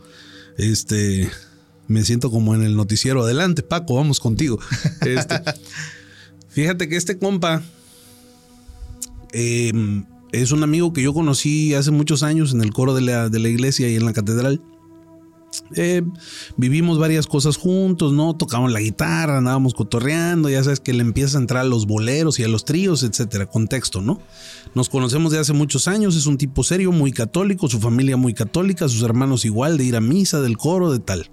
[0.57, 1.29] Este,
[1.87, 3.23] me siento como en el noticiero.
[3.23, 4.59] Adelante, Paco, vamos contigo.
[5.05, 5.41] Este,
[6.49, 7.61] fíjate que este compa
[9.33, 9.71] eh,
[10.31, 13.39] es un amigo que yo conocí hace muchos años en el coro de la, de
[13.39, 14.61] la iglesia y en la catedral.
[15.75, 16.01] Eh,
[16.57, 18.35] vivimos varias cosas juntos, ¿no?
[18.35, 22.39] Tocamos la guitarra, andábamos cotorreando, ya sabes que le empieza a entrar a los boleros
[22.39, 23.45] y a los tríos, etcétera.
[23.45, 24.19] Contexto, ¿no?
[24.73, 28.33] Nos conocemos de hace muchos años, es un tipo serio, muy católico, su familia muy
[28.33, 31.29] católica, sus hermanos igual, de ir a misa, del coro, de tal.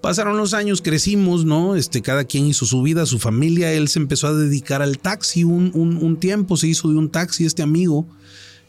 [0.00, 1.74] Pasaron los años, crecimos, ¿no?
[1.74, 3.72] Este, cada quien hizo su vida, su familia.
[3.72, 7.44] Él se empezó a dedicar al taxi un, un- tiempo, se hizo de un taxi
[7.44, 8.06] este amigo.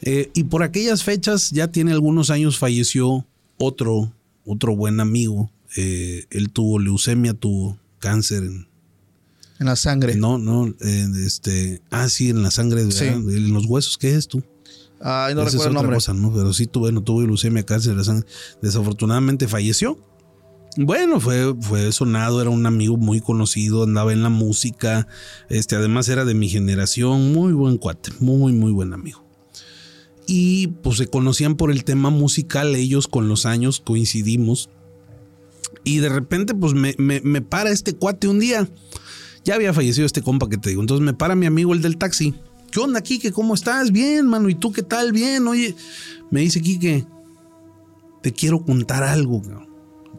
[0.01, 4.11] Eh, y por aquellas fechas, ya tiene algunos años, falleció otro,
[4.49, 5.51] otro buen amigo.
[5.77, 8.67] Eh, él tuvo leucemia, tuvo cáncer en,
[9.59, 10.15] En la sangre.
[10.15, 12.97] no, no, eh, este, ah, sí, en la sangre, ¿verdad?
[12.97, 13.05] Sí.
[13.05, 14.43] en los huesos, ¿qué es tú?
[15.01, 15.95] Ay, no Esa es recuerdo el nombre.
[15.95, 16.33] cosa, ¿no?
[16.33, 18.27] Pero sí tuve, no tuve leucemia, cáncer de la sangre.
[18.61, 19.97] Desafortunadamente falleció.
[20.77, 25.07] Bueno, fue, fue sonado, era un amigo muy conocido, andaba en la música,
[25.49, 29.25] este, además era de mi generación, muy buen cuate, muy, muy buen amigo.
[30.31, 34.69] Y pues se conocían por el tema musical, ellos con los años coincidimos.
[35.83, 38.69] Y de repente, pues me, me, me para este cuate un día.
[39.43, 40.81] Ya había fallecido este compa que te digo.
[40.81, 42.35] Entonces me para mi amigo el del taxi.
[42.71, 43.31] ¿Qué onda, Quique?
[43.31, 43.91] ¿Cómo estás?
[43.91, 44.49] Bien, mano.
[44.49, 45.13] ¿Y tú qué tal?
[45.13, 45.47] Bien.
[45.47, 45.75] Oye,
[46.29, 47.07] me dice Quique,
[48.21, 49.41] te quiero contar algo.
[49.41, 49.67] cabrón".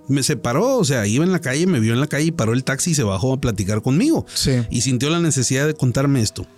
[0.08, 2.52] Me separó, o sea, iba en la calle, me vio en la calle y paró
[2.52, 4.26] el taxi y se bajó a platicar conmigo.
[4.34, 4.62] Sí.
[4.70, 6.48] Y sintió la necesidad de contarme esto.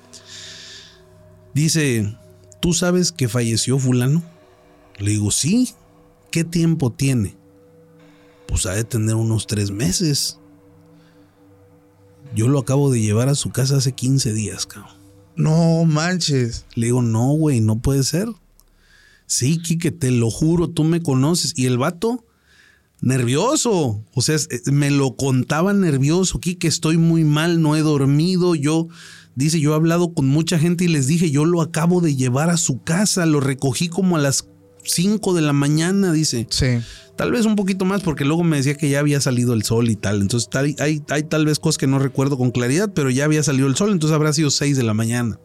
[1.53, 2.17] Dice,
[2.63, 4.23] ¿tú sabes que falleció fulano?
[4.99, 5.75] Le digo, sí.
[6.31, 7.37] ¿Qué tiempo tiene?
[8.47, 10.39] Pues ha de tener unos tres meses.
[12.35, 14.95] Yo lo acabo de llevar a su casa hace 15 días, cabrón.
[15.37, 16.65] No manches.
[16.75, 18.29] Le digo, no, güey, no puede ser.
[19.27, 21.53] Sí, Quique, te lo juro, tú me conoces.
[21.57, 22.25] Y el vato,
[23.01, 24.03] nervioso.
[24.15, 26.39] O sea, eh, me lo contaba nervioso.
[26.41, 28.55] Quique, estoy muy mal, no he dormido.
[28.55, 28.89] Yo,
[29.35, 32.51] dice, yo he hablado con mucha gente y les dije, yo lo acabo de llevar
[32.51, 33.27] a su casa.
[33.27, 34.49] Lo recogí como a las
[34.85, 36.47] 5 de la mañana, dice.
[36.51, 36.67] Sí.
[37.17, 39.91] Tal vez un poquito más, porque luego me decía que ya había salido el sol
[39.91, 40.23] y tal.
[40.23, 43.43] Entonces tal- hay, hay tal vez cosas que no recuerdo con claridad, pero ya había
[43.43, 45.39] salido el sol, entonces habrá sido 6 de la mañana.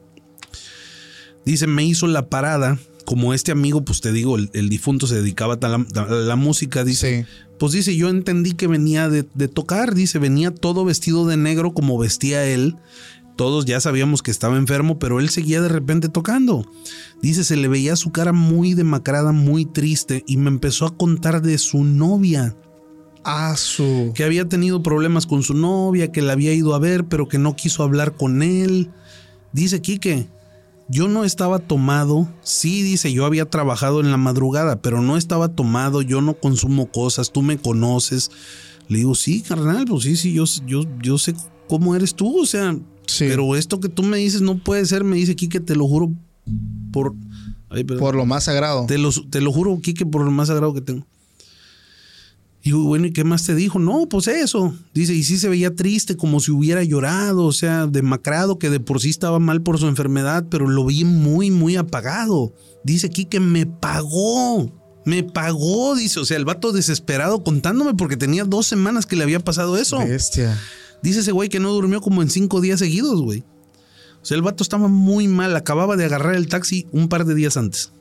[1.46, 2.78] Dice, me hizo la parada.
[3.06, 6.36] Como este amigo, pues te digo, el, el difunto se dedicaba a la, a la
[6.36, 7.22] música, dice.
[7.24, 7.30] Sí.
[7.58, 11.74] Pues dice, yo entendí que venía de, de tocar, dice, venía todo vestido de negro
[11.74, 12.76] como vestía él.
[13.38, 16.70] Todos ya sabíamos que estaba enfermo, pero él seguía de repente tocando.
[17.22, 21.42] Dice, se le veía su cara muy demacrada, muy triste, y me empezó a contar
[21.42, 22.58] de su novia,
[23.56, 24.12] su.
[24.16, 27.38] que había tenido problemas con su novia, que la había ido a ver, pero que
[27.38, 28.90] no quiso hablar con él.
[29.52, 30.28] Dice Quique,
[30.90, 32.28] yo no estaba tomado.
[32.42, 36.02] Sí, dice, yo había trabajado en la madrugada, pero no estaba tomado.
[36.02, 38.32] Yo no consumo cosas, tú me conoces.
[38.88, 41.36] Le digo, sí, carnal, pues sí, sí, yo, yo, yo sé
[41.68, 43.26] cómo eres tú, o sea, Sí.
[43.28, 46.12] pero esto que tú me dices no puede ser, me dice Quique, te lo juro
[46.92, 47.16] por...
[47.70, 47.84] Ay.
[47.84, 48.86] Por lo más sagrado.
[48.86, 51.06] Te lo, te lo juro, Quique, por lo más sagrado que tengo.
[52.68, 53.80] Y bueno, ¿y qué más te dijo?
[53.80, 54.76] No, pues eso.
[54.94, 58.82] Dice, y sí se veía triste, como si hubiera llorado, o sea, demacrado, que de
[58.82, 62.54] por sí estaba mal por su enfermedad, pero lo vi muy, muy apagado.
[62.84, 64.70] Dice Quique, me pagó.
[65.06, 69.24] Me pagó, dice, o sea, el vato desesperado contándome porque tenía dos semanas que le
[69.24, 70.00] había pasado eso.
[70.00, 70.60] Bestia.
[71.02, 73.44] Dice ese güey que no durmió como en cinco días seguidos, güey.
[74.22, 75.56] O sea, el vato estaba muy mal.
[75.56, 77.92] Acababa de agarrar el taxi un par de días antes.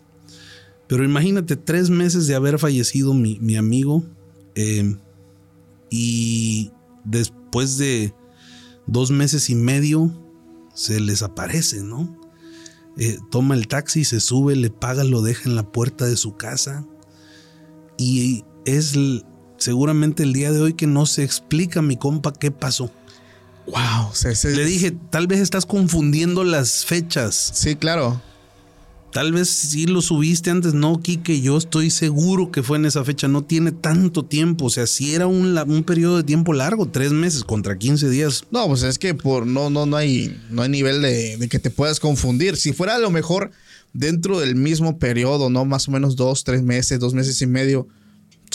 [0.88, 4.04] Pero imagínate, tres meses de haber fallecido mi, mi amigo.
[4.54, 4.96] eh,
[5.90, 6.72] y
[7.04, 8.12] después de
[8.86, 10.12] dos meses y medio,
[10.74, 12.20] se les aparece, ¿no?
[12.98, 16.36] Eh, toma el taxi, se sube, le paga, lo deja en la puerta de su
[16.36, 16.86] casa.
[17.98, 18.94] Y es
[19.58, 22.90] seguramente el día de hoy que no se explica, mi compa, qué pasó.
[23.66, 24.10] Wow.
[24.10, 27.50] o sea, ese- Le dije, tal vez estás confundiendo las fechas.
[27.54, 28.20] Sí, claro.
[29.12, 30.74] Tal vez sí lo subiste antes.
[30.74, 33.28] No, Quique, yo estoy seguro que fue en esa fecha.
[33.28, 34.66] No tiene tanto tiempo.
[34.66, 38.44] O sea, si era un, un periodo de tiempo largo, tres meses contra 15 días.
[38.50, 41.58] No, pues es que por no, no, no hay, no hay nivel de, de que
[41.58, 42.56] te puedas confundir.
[42.56, 43.52] Si fuera a lo mejor
[43.94, 45.64] dentro del mismo periodo, ¿no?
[45.64, 47.88] Más o menos dos, tres meses, dos meses y medio.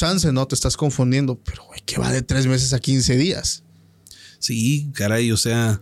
[0.02, 1.36] Chance, no te estás confundiendo.
[1.36, 3.64] Pero, güey, que va de tres meses a 15 días.
[4.40, 5.80] Sí, caray, o sea.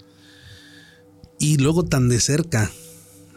[1.39, 2.69] Y luego tan de cerca,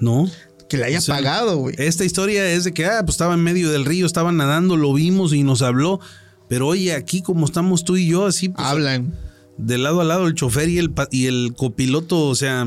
[0.00, 0.28] ¿no?
[0.68, 1.76] Que le haya O sea, pagado, güey.
[1.78, 4.92] Esta historia es de que, ah, pues estaba en medio del río, estaba nadando, lo
[4.92, 6.00] vimos y nos habló.
[6.48, 9.16] Pero oye, aquí como estamos tú y yo, así, pues, Hablan.
[9.58, 12.66] de lado a lado, el chofer y el, y el copiloto, o sea,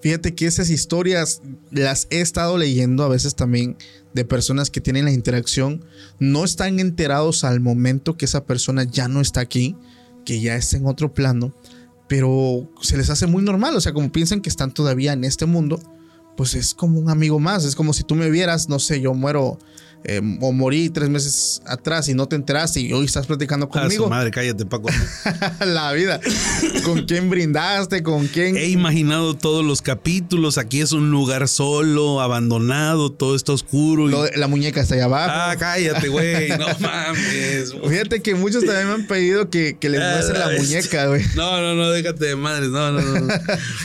[0.00, 3.76] Fíjate que esas historias las he estado leyendo a veces también
[4.16, 5.84] de personas que tienen la interacción,
[6.18, 9.76] no están enterados al momento que esa persona ya no está aquí,
[10.24, 11.54] que ya está en otro plano,
[12.08, 15.44] pero se les hace muy normal, o sea, como piensan que están todavía en este
[15.44, 15.78] mundo,
[16.34, 19.12] pues es como un amigo más, es como si tú me vieras, no sé, yo
[19.12, 19.58] muero
[20.08, 23.74] eh, o morí tres meses atrás y no te enteraste y hoy estás platicando Ah,
[23.74, 24.08] su conmigo.
[24.08, 24.88] madre, cállate, Paco.
[25.66, 26.20] la vida.
[26.84, 28.02] ¿Con quién brindaste?
[28.02, 28.56] ¿Con quién?
[28.56, 30.58] He imaginado todos los capítulos.
[30.58, 34.08] Aquí es un lugar solo, abandonado, todo está oscuro.
[34.08, 35.32] y- Lo la muñeca está allá abajo.
[35.34, 36.48] Ah, cállate, güey.
[36.50, 37.74] No mames.
[37.88, 41.22] Fíjate que muchos también me han pedido que, que les muestre la Ah, muñeca, güey.
[41.34, 42.70] No, no, no, déjate de madres.
[42.70, 43.34] No, no, no.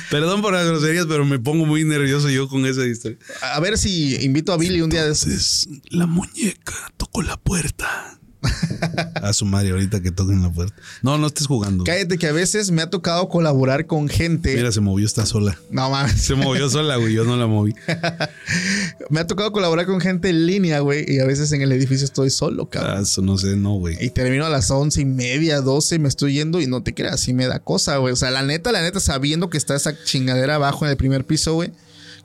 [0.10, 3.18] Perdón por las groserías, pero me pongo muy nervioso yo con esa historia.
[3.42, 5.68] A ver si invito a Billy un día de esos.
[5.90, 8.18] La muñeca tocó la puerta.
[9.22, 10.76] A su madre, ahorita que toquen la puerta.
[11.04, 11.84] No, no estés jugando.
[11.84, 14.56] Cállate que a veces me ha tocado colaborar con gente.
[14.56, 15.58] Mira, se movió esta sola.
[15.70, 16.20] No mames.
[16.20, 17.14] Se movió sola, güey.
[17.14, 17.76] Yo no la moví.
[19.10, 21.06] Me ha tocado colaborar con gente en línea, güey.
[21.08, 22.98] Y a veces en el edificio estoy solo, cabrón.
[22.98, 23.96] Ah, eso no sé, no, güey.
[24.04, 27.20] Y termino a las once y media, doce, me estoy yendo y no te creas,
[27.20, 28.12] sí me da cosa, güey.
[28.12, 31.26] O sea, la neta, la neta, sabiendo que está esa chingadera abajo en el primer
[31.26, 31.72] piso, güey.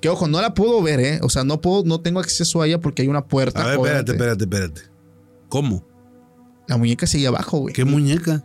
[0.01, 1.19] Que ojo, no la puedo ver, ¿eh?
[1.23, 3.63] O sea, no puedo, no tengo acceso a ella porque hay una puerta.
[3.63, 4.81] A ver, espérate, espérate, espérate.
[5.49, 5.87] ¿Cómo?
[6.69, 7.75] La muñeca sigue abajo, güey.
[7.75, 8.45] ¿Qué muñeca?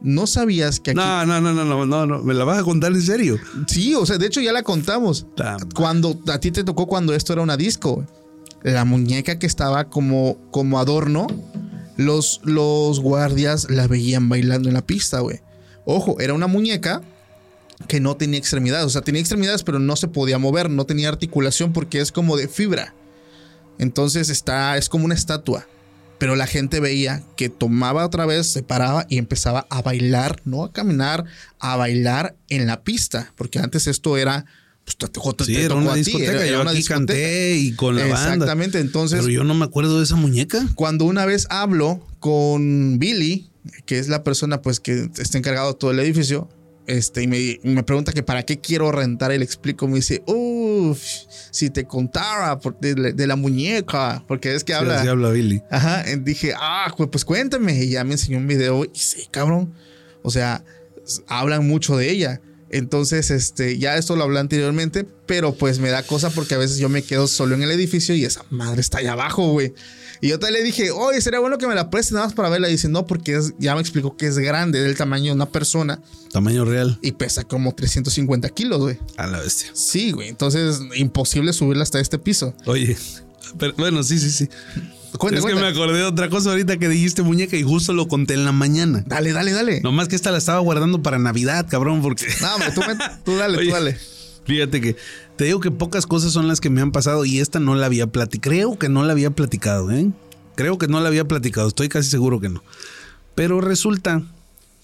[0.00, 0.96] No sabías que aquí.
[0.98, 2.22] No, no, no, no, no, no, no.
[2.22, 3.38] ¿Me la vas a contar en serio?
[3.66, 5.26] Sí, o sea, de hecho ya la contamos.
[5.36, 8.06] Ta- Cuando a ti te tocó cuando esto era una disco, güey.
[8.62, 11.26] La muñeca que estaba como, como adorno,
[11.96, 15.40] los, los guardias la veían bailando en la pista, güey.
[15.84, 17.02] Ojo, era una muñeca
[17.88, 18.86] que no tenía extremidades.
[18.86, 22.36] O sea, tenía extremidades, pero no se podía mover, no tenía articulación porque es como
[22.36, 22.94] de fibra.
[23.78, 25.66] Entonces está, es como una estatua.
[26.18, 30.62] Pero la gente veía que tomaba otra vez, se paraba y empezaba a bailar, no
[30.64, 31.24] a caminar,
[31.58, 33.32] a bailar en la pista.
[33.36, 34.46] Porque antes esto era.
[34.84, 36.30] Pues, te, tocó- te Sí, era tocó una a ti, discoteca.
[36.32, 37.06] era- era yo una aquí discoteca.
[37.06, 38.32] canté y con la banda.
[38.34, 38.78] Exactamente.
[38.78, 40.64] Entonces, Pero yo no me acuerdo de esa muñeca.
[40.76, 43.50] cuando una vez hablo con Billy,
[43.86, 46.48] que es la persona pues que está encargado de todo el edificio,
[46.86, 50.22] este, y me, me pregunta que para qué quiero rentar, y le explico, me dice,
[50.26, 51.00] uff,
[51.50, 55.02] si te contara por- de, la- de la muñeca, porque es que habla.
[55.02, 55.62] Sí, habla Billy.
[55.70, 57.82] Ajá, dije, ah, pues, cuéntame.
[57.84, 59.72] Y ya me enseñó un video y sí, cabrón.
[60.22, 60.64] O sea,
[61.28, 62.40] hablan mucho de ella.
[62.76, 66.78] Entonces, este, ya esto lo hablé anteriormente, pero pues me da cosa porque a veces
[66.78, 69.72] yo me quedo solo en el edificio y esa madre está allá abajo, güey.
[70.20, 72.48] Y yo te le dije, oye, sería bueno que me la prestes nada más para
[72.48, 72.68] verla.
[72.68, 75.46] Y dice, no, porque es- ya me explicó que es grande, del tamaño de una
[75.50, 76.00] persona
[76.32, 76.98] Tamaño real.
[77.02, 78.98] y pesa como 350 kilos, güey.
[79.18, 79.70] A la bestia.
[79.74, 80.28] Sí, güey.
[80.28, 82.54] Entonces, imposible subirla hasta este piso.
[82.66, 82.96] Oye.
[83.58, 84.48] Pero, bueno, sí, sí, sí.
[85.32, 88.34] Es que me acordé de otra cosa ahorita que dijiste muñeca y justo lo conté
[88.34, 89.04] en la mañana.
[89.06, 89.76] Dale, dale, dale.
[89.80, 92.26] No, Nomás que esta la estaba guardando para Navidad, cabrón, porque.
[92.54, 93.98] hombre, tú, me- tú dale, Oye, tú dale.
[94.44, 94.96] Fíjate que
[95.36, 97.86] te digo que pocas cosas son las que me han pasado y esta no la
[97.86, 98.42] había platicado.
[98.54, 100.10] Creo que no la había platicado, ¿eh?
[100.56, 102.62] Creo que no la había platicado, estoy casi seguro que no.
[103.34, 104.22] Pero resulta,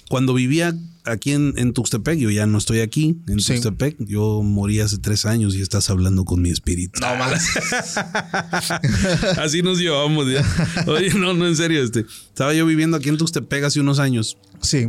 [0.08, 3.54] cuando vivía aquí en, en Tuxtepec, yo ya no estoy aquí en Sí.
[3.54, 7.00] Tuxtepec, yo morí hace tres años y estás hablando con mi espíritu.
[7.00, 7.42] No más.
[9.38, 10.44] Así nos llevamos ya.
[10.86, 12.00] Oye, no, no, en serio, este.
[12.28, 14.38] Estaba yo viviendo aquí en Tuxtepec hace unos años.
[14.60, 14.88] Sí.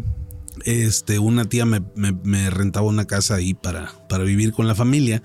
[0.66, 4.76] Este, una tía me, me- me rentaba una casa ahí para, para vivir con la
[4.76, 5.24] familia.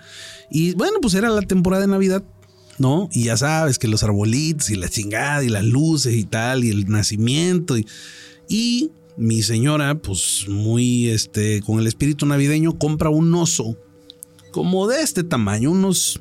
[0.51, 2.23] Y bueno, pues era la temporada de Navidad,
[2.79, 3.09] ¿no?
[3.13, 6.71] Y ya sabes que los arbolitos y la chingada y las luces y tal, y
[6.71, 7.77] el nacimiento.
[7.77, 7.87] Y,
[8.49, 13.77] y mi señora, pues muy, este, con el espíritu navideño, compra un oso
[14.51, 16.21] como de este tamaño, unos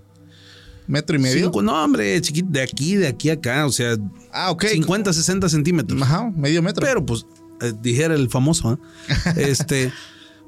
[0.88, 1.45] Metro y medio.
[1.45, 3.97] cinco, no, hombre, chiquito, de aquí, de aquí a acá, o sea,
[4.31, 4.65] Ah, ok.
[4.65, 6.01] 50, 60 centímetros.
[6.01, 6.86] Ajá, medio metro.
[6.86, 7.25] Pero pues,
[7.62, 8.77] eh, dijera el famoso, ¿eh?
[9.38, 9.91] este,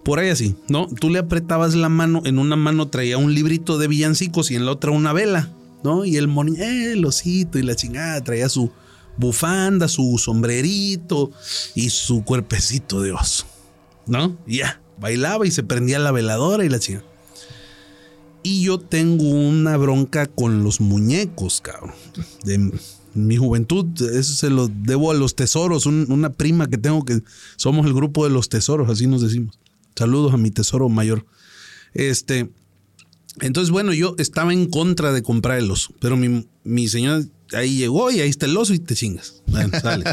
[0.03, 0.88] por ahí así, ¿no?
[0.88, 4.65] Tú le apretabas la mano, en una mano traía un librito de villancicos y en
[4.65, 5.49] la otra una vela,
[5.83, 6.05] ¿no?
[6.05, 8.71] Y el moni, eh, el osito y la chingada, traía su
[9.17, 11.32] bufanda, su sombrerito
[11.75, 13.45] y su cuerpecito de oso,
[14.06, 14.38] ¿no?
[14.47, 17.06] Ya, bailaba y se prendía la veladora y la chingada.
[18.43, 21.91] Y yo tengo una bronca con los muñecos, cabrón.
[22.45, 22.71] De
[23.13, 25.86] mi juventud, eso se lo debo a los tesoros.
[25.86, 27.21] un- una prima que tengo que
[27.58, 29.58] somos el grupo de los tesoros, así nos decimos.
[29.95, 31.25] Saludos a mi tesoro mayor.
[31.93, 32.49] Este.
[33.41, 37.77] Entonces, bueno, yo estaba en contra de comprar el oso, pero mi, mi señora ahí
[37.77, 39.41] llegó y ahí está el oso y te chingas.
[39.47, 40.05] Bueno, sale.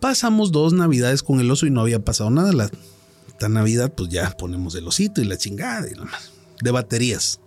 [0.00, 2.52] Pasamos dos navidades con el oso y no había pasado nada.
[2.52, 2.70] La,
[3.28, 6.30] esta Navidad, pues ya ponemos el osito y la chingada y demás.
[6.62, 7.40] De baterías.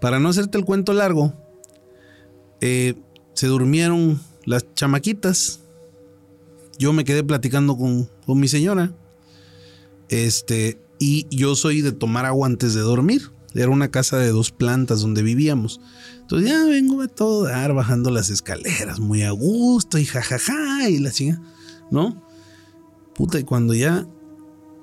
[0.00, 1.32] Para no hacerte el cuento largo,
[2.60, 2.94] eh,
[3.34, 5.60] se durmieron las chamaquitas.
[6.78, 8.92] Yo me quedé platicando con, con mi señora.
[10.08, 13.30] Este, y yo soy de tomar agua antes de dormir.
[13.54, 15.80] Era una casa de dos plantas donde vivíamos.
[16.24, 20.98] Entonces ya vengo a todo dar, bajando las escaleras, muy a gusto y jajaja y
[20.98, 21.38] la chinga,
[21.90, 22.24] ¿no?
[23.14, 24.06] Puta, y cuando ya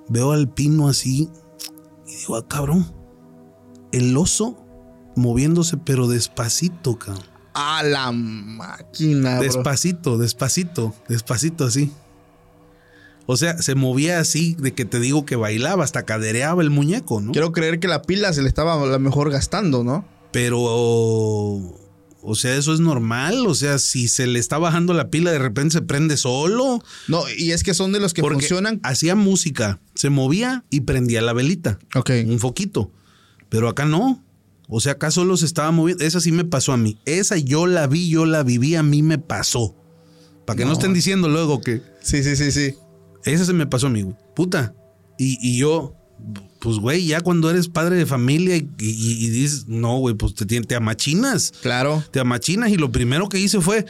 [0.07, 1.29] veo al pino así
[2.07, 2.85] y digo, ah, cabrón,
[3.91, 4.55] el oso
[5.15, 7.25] moviéndose pero despacito, cabrón.
[7.55, 9.43] A la máquina, bro.
[9.43, 11.91] Despacito, despacito, despacito así.
[13.25, 17.19] O sea, se movía así de que te digo que bailaba, hasta cadereaba el muñeco,
[17.19, 17.31] ¿no?
[17.31, 20.05] Quiero creer que la pila se le estaba a lo mejor gastando, ¿no?
[20.32, 20.59] Pero,
[22.21, 23.47] o sea, eso es normal.
[23.47, 26.84] O sea, si se le está bajando la pila, de repente se prende solo.
[27.07, 28.79] No, y es que son de los que Porque funcionan.
[28.84, 31.79] Hacía música, se movía y prendía la velita.
[31.95, 32.11] Ok.
[32.27, 32.91] Un foquito.
[33.49, 34.23] Pero acá no.
[34.67, 36.03] O sea, acá solo se estaba moviendo.
[36.03, 36.97] Esa sí me pasó a mí.
[37.05, 39.75] Esa yo la vi, yo la viví, a mí me pasó.
[40.45, 41.82] Para que no, estén diciendo luego que.
[42.01, 42.75] Sí, sí, sí, sí.
[43.25, 44.15] Esa se me pasó a mí, güey.
[44.36, 44.73] Puta.
[45.17, 45.95] Y, y yo,
[46.62, 50.34] pues, güey, ya cuando eres padre de familia y, y- y dices, no, güey, pues
[50.36, 51.51] te, te amachinas.
[51.62, 52.03] Claro.
[52.12, 53.86] Te amachinas y lo primero que hice fue,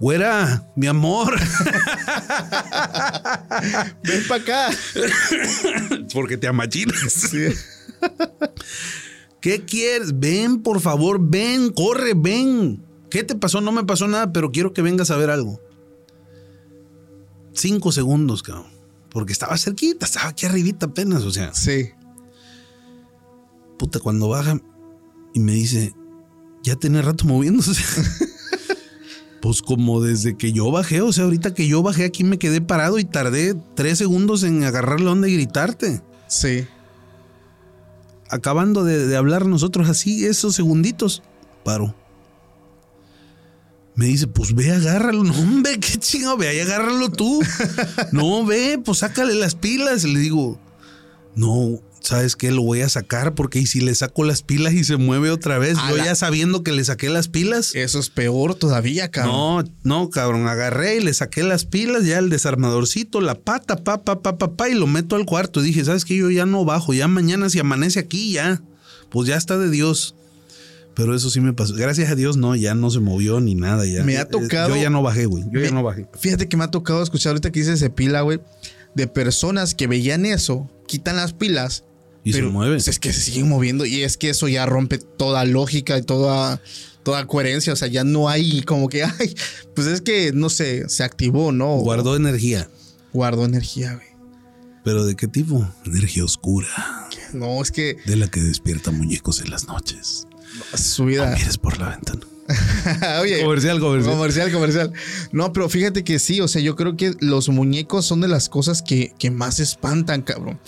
[0.00, 1.34] güera, mi amor.
[4.02, 4.70] Ven para acá.
[6.12, 7.12] Porque te amachinas.
[7.12, 7.46] Sí.
[9.40, 10.18] ¿Qué quieres?
[10.18, 12.82] Ven, por favor, ven, corre, ven.
[13.10, 13.60] ¿Qué te pasó?
[13.60, 15.60] No me pasó nada, pero quiero que vengas a ver algo.
[17.52, 18.66] Cinco segundos, cabrón.
[19.10, 21.54] Porque estaba cerquita, estaba aquí arribita apenas, o sea.
[21.54, 21.90] Sí.
[23.78, 24.58] Puta, cuando baja
[25.34, 25.94] y me dice,
[26.62, 27.82] ya tiene rato moviéndose.
[29.42, 32.60] pues como desde que yo bajé, o sea, ahorita que yo bajé aquí me quedé
[32.60, 36.02] parado y tardé tres segundos en agarrar la onda y gritarte.
[36.26, 36.66] Sí.
[38.28, 41.22] Acabando de, de hablar nosotros así, esos segunditos,
[41.64, 41.94] paro.
[43.96, 45.24] Me dice, pues ve, agárralo.
[45.24, 47.40] No, hombre, qué chingado, ve ahí, agárralo tú.
[48.12, 50.04] no, ve, pues sácale las pilas.
[50.04, 50.60] Le digo,
[51.34, 52.50] no, ¿sabes qué?
[52.52, 55.58] Lo voy a sacar porque y si le saco las pilas y se mueve otra
[55.58, 57.74] vez, A yo la- ya sabiendo que le saqué las pilas.
[57.74, 59.34] Eso es peor todavía, cabrón.
[59.34, 59.64] No,
[60.04, 64.22] no, cabrón, agarré y le saqué las pilas, ya el desarmadorcito, la pata, pa, pa,
[64.22, 65.60] pa, pa, pa, y lo meto al cuarto.
[65.60, 66.16] Y dije, ¿sabes qué?
[66.16, 68.62] Yo ya no bajo, ya mañana si amanece aquí, ya,
[69.10, 70.14] pues ya está de Dios.
[70.94, 71.74] Pero eso sí me pasó.
[71.74, 73.84] Gracias a Dios, no, ya no se movió ni nada.
[73.84, 74.02] Ya.
[74.02, 75.44] Me ha Eh, tocado- Yo ya no bajé, güey.
[75.44, 76.06] Yo Me- ya no bajé.
[76.18, 78.40] Fíjate que me ha tocado escuchar ahorita que dice pila, güey,
[78.94, 81.84] de personas que veían eso, quitan las pilas.
[82.26, 82.74] Y se mueve.
[82.74, 86.02] pues, es que se siguen moviendo y es que eso ya rompe toda lógica y
[86.02, 86.60] toda,
[87.04, 87.72] toda coherencia.
[87.72, 89.34] O sea, ya no hay como que, ay,
[89.74, 91.76] pues es que, no sé, se activó, ¿no?
[91.76, 92.68] Guardó energía.
[93.12, 94.08] Guardó energía, güey.
[94.84, 95.68] ¿Pero de qué tipo?
[95.84, 96.68] Energía oscura.
[97.32, 100.26] No, es que De la que despierta muñecos en las noches.
[100.74, 101.34] su vida.
[101.36, 102.20] Mires por la ventana.
[103.20, 104.14] Oye, Comercial, comercial.
[104.14, 104.92] Comercial, comercial.
[105.32, 108.48] No, pero fíjate que sí, o sea, yo creo que los muñecos son de las
[108.48, 110.60] cosas que, que más espantan, cabrón.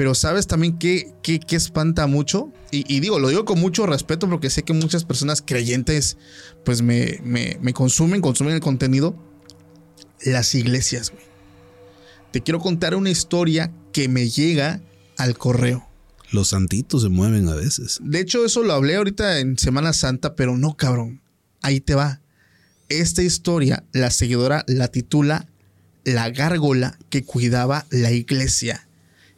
[0.00, 3.84] Pero sabes también que, que, que espanta mucho, y, y digo, lo digo con mucho
[3.84, 6.16] respeto porque sé que muchas personas creyentes
[6.64, 9.14] pues me, me, me consumen, consumen el contenido.
[10.24, 11.22] Las iglesias, güey.
[12.32, 14.80] Te quiero contar una historia que me llega
[15.18, 15.86] al correo.
[16.32, 18.00] Los santitos se mueven a veces.
[18.02, 21.20] De hecho, eso lo hablé ahorita en Semana Santa, pero no, cabrón.
[21.60, 22.22] Ahí te va.
[22.88, 25.46] Esta historia, la seguidora la titula
[26.04, 28.86] La gárgola que cuidaba la iglesia.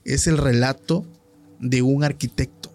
[0.05, 1.07] Es el relato
[1.61, 2.73] de un arquitecto.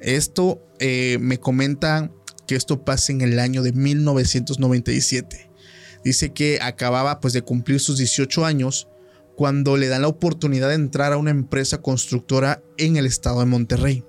[0.00, 2.12] Esto eh, me comentan
[2.46, 5.50] que esto pasa en el año de 1997.
[6.04, 8.88] Dice que acababa pues de cumplir sus 18 años
[9.36, 13.46] cuando le dan la oportunidad de entrar a una empresa constructora en el estado de
[13.46, 14.04] Monterrey.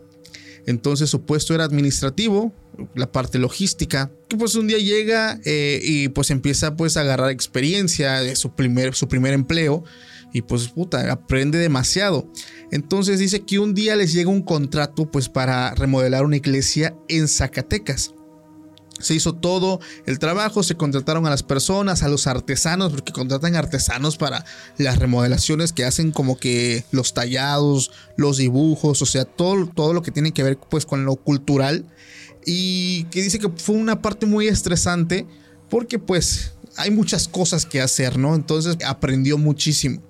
[0.65, 2.53] Entonces su puesto era administrativo,
[2.95, 7.31] la parte logística, que pues un día llega eh, y pues empieza pues a agarrar
[7.31, 9.83] experiencia de su primer, su primer empleo
[10.33, 12.31] y pues puta, aprende demasiado.
[12.71, 17.27] Entonces dice que un día les llega un contrato pues para remodelar una iglesia en
[17.27, 18.13] Zacatecas.
[18.99, 23.55] Se hizo todo el trabajo, se contrataron a las personas, a los artesanos, porque contratan
[23.55, 24.43] artesanos para
[24.77, 30.01] las remodelaciones que hacen como que los tallados, los dibujos, o sea, todo, todo lo
[30.01, 31.85] que tiene que ver pues con lo cultural.
[32.45, 35.25] Y que dice que fue una parte muy estresante
[35.69, 38.35] porque pues hay muchas cosas que hacer, ¿no?
[38.35, 40.01] Entonces aprendió muchísimo.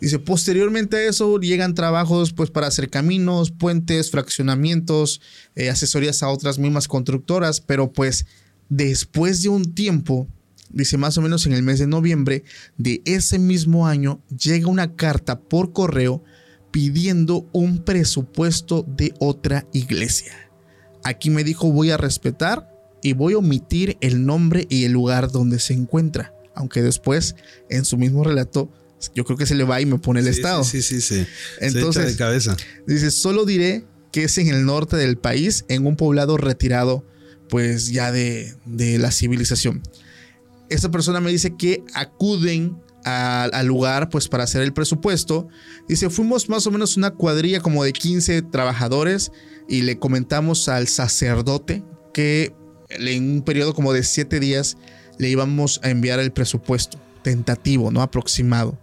[0.00, 5.20] Dice, posteriormente a eso llegan trabajos pues para hacer caminos, puentes, fraccionamientos,
[5.54, 8.24] eh, asesorías a otras mismas constructoras, pero pues
[8.70, 10.26] después de un tiempo,
[10.70, 12.44] dice más o menos en el mes de noviembre
[12.78, 16.24] de ese mismo año, llega una carta por correo
[16.70, 20.32] pidiendo un presupuesto de otra iglesia.
[21.04, 22.70] Aquí me dijo voy a respetar
[23.02, 27.34] y voy a omitir el nombre y el lugar donde se encuentra, aunque después
[27.68, 28.70] en su mismo relato
[29.14, 30.64] yo creo que se le va y me pone el Sí, estado.
[30.64, 31.20] Sí, sí, sí.
[31.20, 31.26] sí.
[31.58, 32.56] se Entonces- echa de cabeza.
[32.86, 37.04] Dice, solo diré que es en el norte del país, en un poblado retirado,
[37.48, 39.82] pues ya de, de la civilización.
[40.68, 45.48] Esta persona me dice que acuden al lugar pues para hacer el presupuesto.
[45.88, 49.32] Dice, fuimos más o menos una cuadrilla como de 15 trabajadores
[49.68, 51.82] y le comentamos al sacerdote
[52.12, 52.52] que
[52.90, 54.76] en un periodo como de siete días
[55.18, 58.02] le íbamos a enviar el presupuesto tentativo, ¿no?
[58.02, 58.78] Aproximado.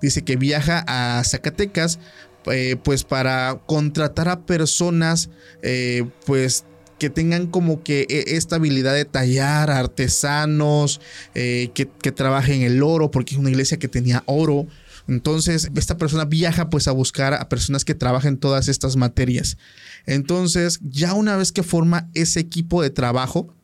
[0.00, 1.98] Dice que viaja a Zacatecas
[2.46, 5.30] eh, pues para contratar a personas
[5.62, 6.64] eh, pues
[6.98, 11.00] que tengan como que e, esta habilidad de tallar, artesanos,
[11.34, 14.66] eh, que, que trabajen el oro, porque es una iglesia que tenía oro.
[15.06, 19.58] Entonces, esta persona viaja pues a buscar a personas que trabajen todas estas materias.
[20.06, 23.54] Entonces, ya una vez que forma ese equipo de trabajo,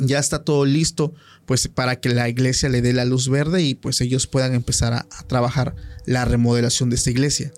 [0.00, 1.14] ya está todo listo
[1.46, 4.92] pues para que la iglesia le dé la luz verde y pues ellos puedan empezar
[4.94, 5.76] a, a trabajar
[6.06, 7.52] la remodelación de esta iglesia.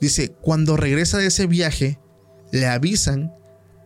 [0.00, 2.00] Dice, cuando regresa de ese viaje,
[2.52, 3.32] le avisan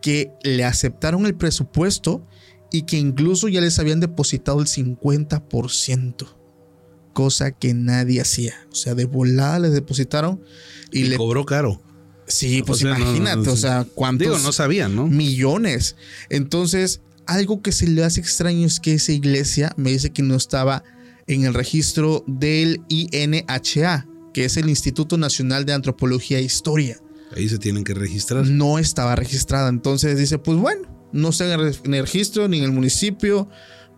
[0.01, 2.27] que le aceptaron el presupuesto
[2.71, 6.27] y que incluso ya les habían depositado el 50%,
[7.13, 8.53] cosa que nadie hacía.
[8.71, 10.41] O sea, de volada les depositaron
[10.91, 11.17] y, Y le...
[11.17, 11.81] cobró caro.
[12.27, 15.07] Sí, pues O sea, no, imagínate, no, o sea, cuántos Digo, no sabían, ¿no?
[15.07, 15.95] millones.
[16.29, 20.35] Entonces, algo que se le hace extraño es que esa iglesia me dice que no
[20.35, 20.83] estaba
[21.27, 26.97] en el registro del INHA, que es el Instituto Nacional de Antropología e Historia.
[27.35, 28.45] Ahí se tienen que registrar.
[28.45, 29.69] No estaba registrada.
[29.69, 33.49] Entonces dice, pues bueno, no está en el registro ni en el municipio.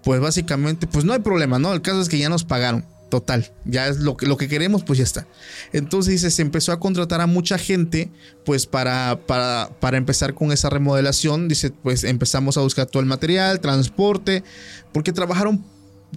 [0.04, 1.74] Pues básicamente, pues no hay problema, ¿no?
[1.74, 2.86] El caso es que ya nos pagaron.
[3.10, 5.28] Total, ya es lo que, lo que queremos, pues ya está.
[5.72, 8.12] Entonces dice, se empezó a contratar a mucha gente,
[8.44, 11.48] pues para, para, para empezar con esa remodelación.
[11.48, 14.44] Dice, pues empezamos a buscar todo el material, transporte,
[14.92, 15.64] porque trabajaron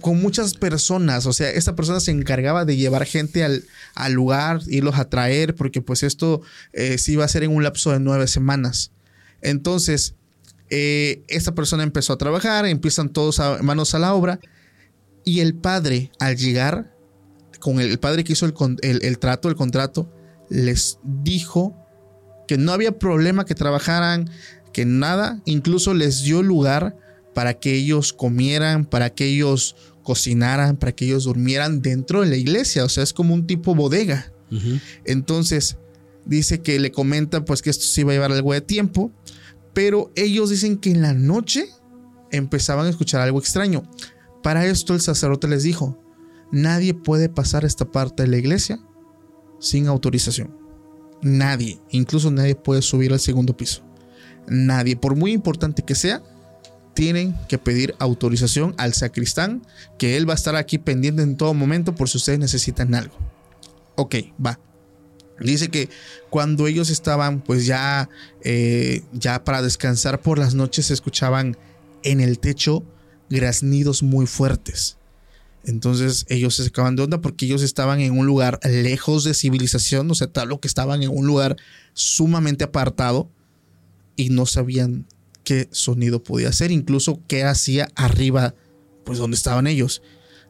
[0.01, 1.25] con muchas personas.
[1.27, 3.63] O sea, esta persona se encargaba de llevar gente al,
[3.95, 6.41] al lugar, irlos a traer, porque pues esto
[6.73, 8.91] eh, sí iba a ser en un lapso de nueve semanas.
[9.41, 10.15] Entonces,
[10.69, 14.39] eh, esta persona empezó a trabajar, empiezan todos a, manos a la obra.
[15.23, 16.95] Y el padre, al llegar,
[17.59, 20.11] con el, el padre que hizo el, el- el trato, el contrato,
[20.49, 21.75] les dijo
[22.47, 24.29] que no había problema que trabajaran,
[24.73, 26.97] que nada, incluso les dio lugar
[27.33, 32.35] para que ellos comieran, para que ellos cocinaran, para que ellos durmieran dentro de la
[32.35, 32.83] iglesia.
[32.83, 34.33] O sea, es como un tipo bodega.
[35.05, 35.77] Entonces,
[36.25, 39.11] dice que le comentan pues que esto sí va a llevar algo de tiempo,
[39.73, 41.67] pero ellos dicen que en la noche
[42.31, 43.83] empezaban a escuchar algo extraño.
[44.43, 45.97] Para esto el sacerdote les dijo,
[46.51, 48.79] nadie puede pasar esta parte de la iglesia
[49.59, 50.55] sin autorización.
[51.21, 53.83] Nadie, incluso nadie puede subir al segundo piso.
[54.47, 56.23] Nadie, por muy importante que sea,
[56.93, 59.61] tienen que pedir autorización al sacristán,
[59.97, 63.15] que él va a estar aquí pendiente en todo momento por si ustedes necesitan algo.
[63.95, 64.59] Ok, va.
[65.39, 65.89] Dice que
[66.29, 68.09] cuando ellos estaban pues ya,
[68.43, 71.57] eh, ya para descansar por las noches se escuchaban
[72.03, 72.83] en el techo
[73.31, 74.97] graznidos muy fuertes.
[75.63, 80.09] Entonces ellos se sacaban de onda porque ellos estaban en un lugar lejos de civilización,
[80.09, 81.57] o sea, tal lo que estaban en un lugar
[81.93, 83.29] sumamente apartado
[84.15, 85.05] y no sabían
[85.43, 88.55] qué sonido podía hacer, incluso qué hacía arriba,
[89.05, 90.01] pues donde estaban ellos.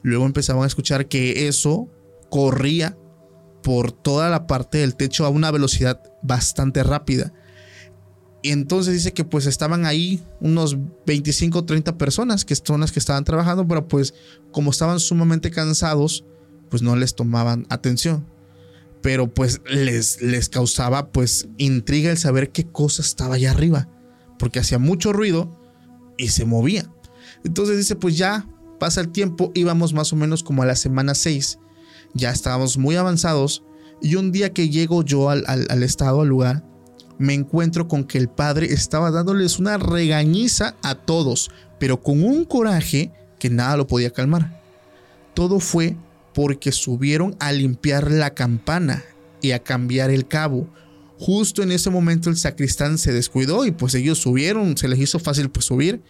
[0.02, 1.90] Luego empezaban a escuchar que eso
[2.30, 2.98] corría
[3.62, 7.34] por toda la parte del techo a una velocidad bastante rápida.
[8.44, 10.76] Y entonces dice que pues estaban ahí unos
[11.06, 14.14] 25 o 30 personas que son las que estaban trabajando, pero pues
[14.52, 16.26] como estaban sumamente cansados,
[16.70, 18.26] pues no les tomaban atención.
[19.04, 23.90] Pero pues les, les causaba pues intriga el saber qué cosa estaba allá arriba,
[24.40, 25.56] porque hacía mucho ruido
[26.18, 26.90] y se movía.
[27.44, 28.48] Entonces dice pues ya
[28.80, 31.60] pasa el tiempo, íbamos más o menos como a la semana 6
[32.14, 33.64] ya estábamos muy avanzados
[34.02, 36.66] y un día que llego yo al, al- al estado, al lugar,
[37.22, 42.46] me encuentro con que el padre estaba dándoles una regañiza a todos, pero con un
[42.46, 44.62] coraje que nada lo podía calmar.
[45.34, 45.96] Todo fue
[46.34, 49.04] porque subieron a limpiar la campana
[49.42, 50.68] y a cambiar el cabo.
[51.20, 55.20] Justo en ese momento el sacristán se descuidó y pues ellos subieron, se les hizo
[55.20, 56.02] fácil pues subir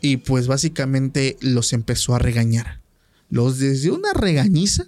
[0.00, 2.80] y pues básicamente los empezó a regañar.
[3.30, 4.86] Los desde una regañiza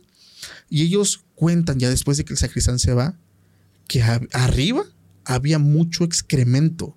[0.71, 3.15] y ellos cuentan ya después de que el sacristán se va
[3.87, 4.85] que arriba
[5.35, 6.97] había mucho excremento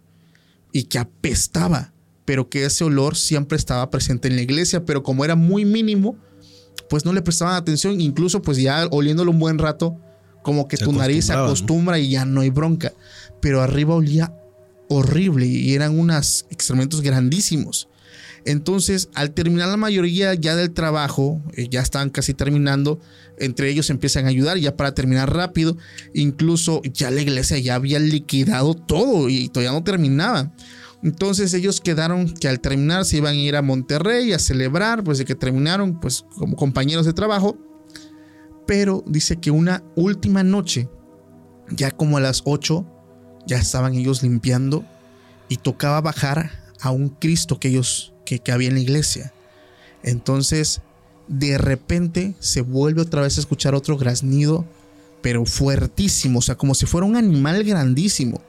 [0.71, 1.93] y que apestaba,
[2.25, 6.17] pero que ese olor siempre estaba presente en la iglesia, pero como era muy mínimo,
[6.89, 9.97] pues no le prestaban atención, incluso pues ya oliéndolo un buen rato,
[10.41, 12.91] como que Se tu nariz se acostumbra y ya no hay bronca,
[13.39, 14.33] pero arriba olía
[14.89, 17.87] horrible y eran unos excrementos grandísimos.
[18.45, 22.99] Entonces, al terminar la mayoría ya del trabajo, eh, ya estaban casi terminando,
[23.37, 25.77] entre ellos empiezan a ayudar ya para terminar rápido.
[26.13, 30.51] Incluso ya la iglesia ya había liquidado todo y todavía no terminaba.
[31.03, 35.17] Entonces ellos quedaron que al terminar se iban a ir a Monterrey a celebrar, pues
[35.17, 37.57] de que terminaron, pues como compañeros de trabajo.
[38.65, 40.87] Pero dice que una última noche,
[41.69, 42.85] ya como a las 8,
[43.45, 44.85] ya estaban ellos limpiando
[45.49, 49.33] y tocaba bajar a un Cristo que ellos, que, que había en la iglesia.
[50.03, 50.81] Entonces,
[51.27, 54.65] de repente se vuelve otra vez a escuchar otro graznido,
[55.21, 58.41] pero fuertísimo, o sea, como si fuera un animal grandísimo.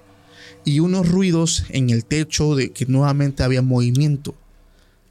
[0.65, 4.35] Y unos ruidos en el techo de que nuevamente había movimiento.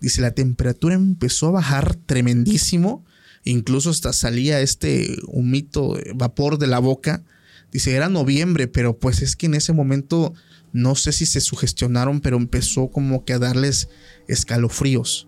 [0.02, 3.06] Dice, la temperatura empezó a bajar tremendísimo,
[3.46, 7.24] incluso hasta salía este humito, eh, vapor de la boca.
[7.72, 10.34] Dice, era noviembre, pero pues es que en ese momento
[10.74, 13.90] no sé si se sugestionaron, pero empezó como que a darles
[14.28, 15.28] escalofríos.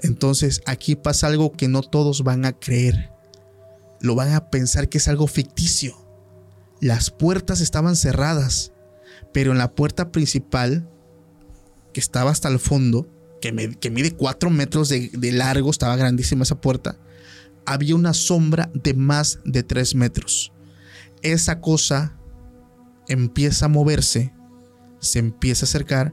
[0.00, 3.10] Entonces aquí pasa algo que no todos van a creer.
[4.00, 5.96] Lo van a pensar que es algo ficticio.
[6.80, 8.72] Las puertas estaban cerradas,
[9.32, 10.88] pero en la puerta principal,
[11.92, 13.10] que estaba hasta el fondo,
[13.40, 13.52] que,
[13.90, 16.98] mide 4 metros de, de largo, estaba grandísima esa puerta,
[17.64, 20.52] había una sombra de más de 3 metros.
[21.22, 22.16] Esa cosa
[23.08, 24.32] empieza a moverse,
[25.06, 26.12] se empieza a acercar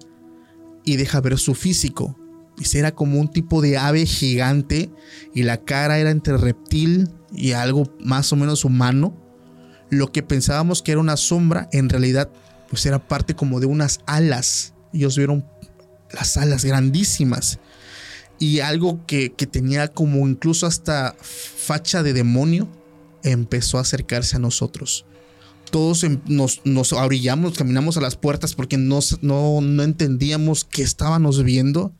[0.85, 2.17] y deja ver su físico
[2.57, 4.91] Dice, era como un tipo de ave gigante
[5.33, 9.17] y la cara era entre reptil y algo más o menos humano.
[9.89, 12.31] Lo que pensábamos que era una sombra, en realidad,
[12.69, 14.73] pues era parte como de unas alas.
[14.93, 15.45] Ellos vieron
[16.11, 17.59] las alas grandísimas
[18.37, 22.69] y algo que, tenía como incluso hasta facha de demonio
[23.23, 25.05] empezó a acercarse a nosotros.
[25.73, 30.83] Todos em, nos, nos abrillamos, caminamos a las puertas porque no, no, no entendíamos qué
[30.83, 31.91] estábamos viendo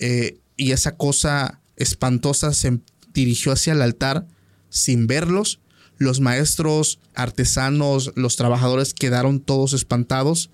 [0.00, 2.80] eh, y esa cosa espantosa se
[3.14, 4.26] dirigió hacia el altar
[4.70, 5.60] sin verlos.
[5.98, 10.50] Los maestros, artesanos, los trabajadores quedaron todos espantados.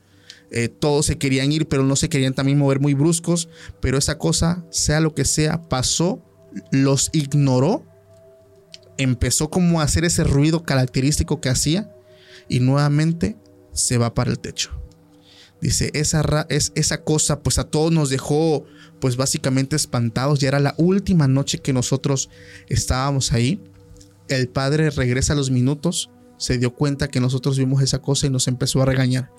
[0.51, 3.49] Eh, todos se querían ir, pero no se querían también mover muy bruscos.
[3.81, 6.23] Pero esa cosa, sea lo que sea, pasó,
[6.71, 7.87] los ignoró,
[8.99, 11.91] empezó como a hacer ese ruido característico que hacía
[12.49, 13.37] y nuevamente
[13.73, 14.71] se va para el techo.
[15.61, 18.65] Dice, esa, es, esa cosa pues a todos nos dejó
[19.01, 20.39] pues básicamente espantados.
[20.39, 22.29] Ya era la última noche que nosotros
[22.69, 23.63] estábamos ahí.
[24.29, 28.31] El padre regresa a los minutos, se dio cuenta que nosotros vimos esa cosa y
[28.31, 29.31] nos empezó a regañar.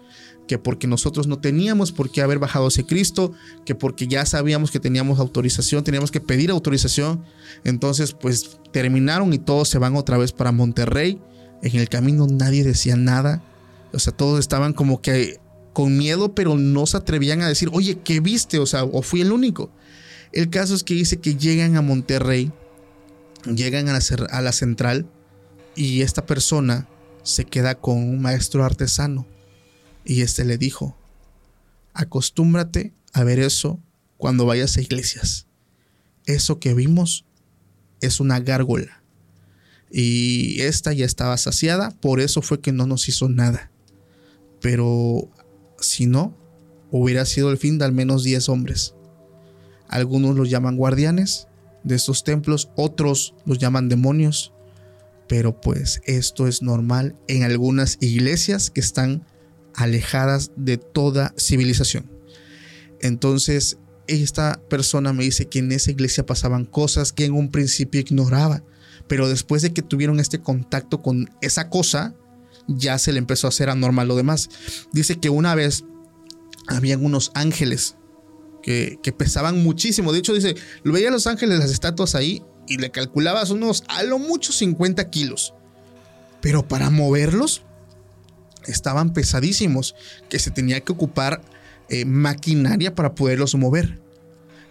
[0.47, 3.33] Que porque nosotros no teníamos por qué haber bajado ese Cristo,
[3.65, 7.23] que porque ya sabíamos que teníamos autorización, teníamos que pedir autorización.
[7.63, 11.21] Entonces, pues terminaron y todos se van otra vez para Monterrey.
[11.61, 13.43] En el camino nadie decía nada.
[13.93, 15.39] O sea, todos estaban como que
[15.73, 18.59] con miedo, pero no se atrevían a decir, oye, ¿qué viste?
[18.59, 19.71] O sea, o fui el único.
[20.31, 22.51] El caso es que dice que llegan a Monterrey,
[23.45, 25.07] llegan a la, central
[25.75, 26.87] y esta persona
[27.23, 29.25] se queda con un maestro artesano
[30.03, 30.97] y este le dijo,
[31.93, 33.79] acostúmbrate a ver eso
[34.17, 35.47] cuando vayas a iglesias.
[36.25, 37.25] Eso que vimos
[38.01, 39.01] es una gárgola.
[39.99, 43.71] Y esta ya estaba saciada, por eso fue que no nos hizo nada.
[44.61, 45.27] Pero
[45.79, 46.37] si no,
[46.91, 48.93] hubiera sido el fin de al menos 10 hombres.
[49.87, 51.47] Algunos los llaman guardianes
[51.83, 54.53] de estos templos, otros los llaman demonios,
[55.27, 59.25] pero pues esto es normal en algunas iglesias que están
[59.73, 62.07] alejadas de toda civilización.
[63.01, 67.99] Entonces, esta persona me dice que en esa iglesia pasaban cosas que en un principio
[67.99, 68.61] ignoraba,
[69.07, 72.13] pero después de que tuvieron este contacto con esa cosa,
[72.67, 74.49] ya se le empezó a hacer anormal lo demás.
[74.91, 75.85] Dice que una vez
[76.67, 77.95] habían unos ángeles
[78.61, 80.11] que, pesaban muchísimo.
[80.11, 84.03] De hecho, dice, lo veía los ángeles, las estatuas ahí, y le calculabas unos, a
[84.03, 85.53] lo mucho 50 kilos.
[86.41, 87.61] Pero para moverlos,
[88.65, 89.95] estaban pesadísimos,
[90.27, 91.41] que se tenía que ocupar
[91.87, 94.01] eh, maquinaria para poderlos mover.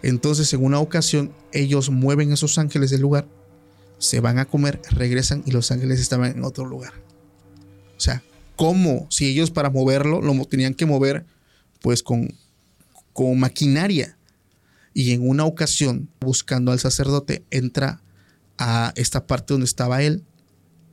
[0.03, 3.27] Entonces, en una ocasión, ellos mueven esos ángeles del lugar,
[3.97, 6.93] se van a comer, regresan y los ángeles estaban en otro lugar.
[7.95, 8.23] O sea,
[8.55, 9.07] ¿cómo?
[9.09, 11.25] Si ellos para moverlo lo tenían que mover
[11.81, 12.33] pues con,
[13.13, 14.17] con maquinaria.
[14.93, 18.01] Y en una ocasión, buscando al sacerdote, entra
[18.57, 20.23] a esta parte donde estaba él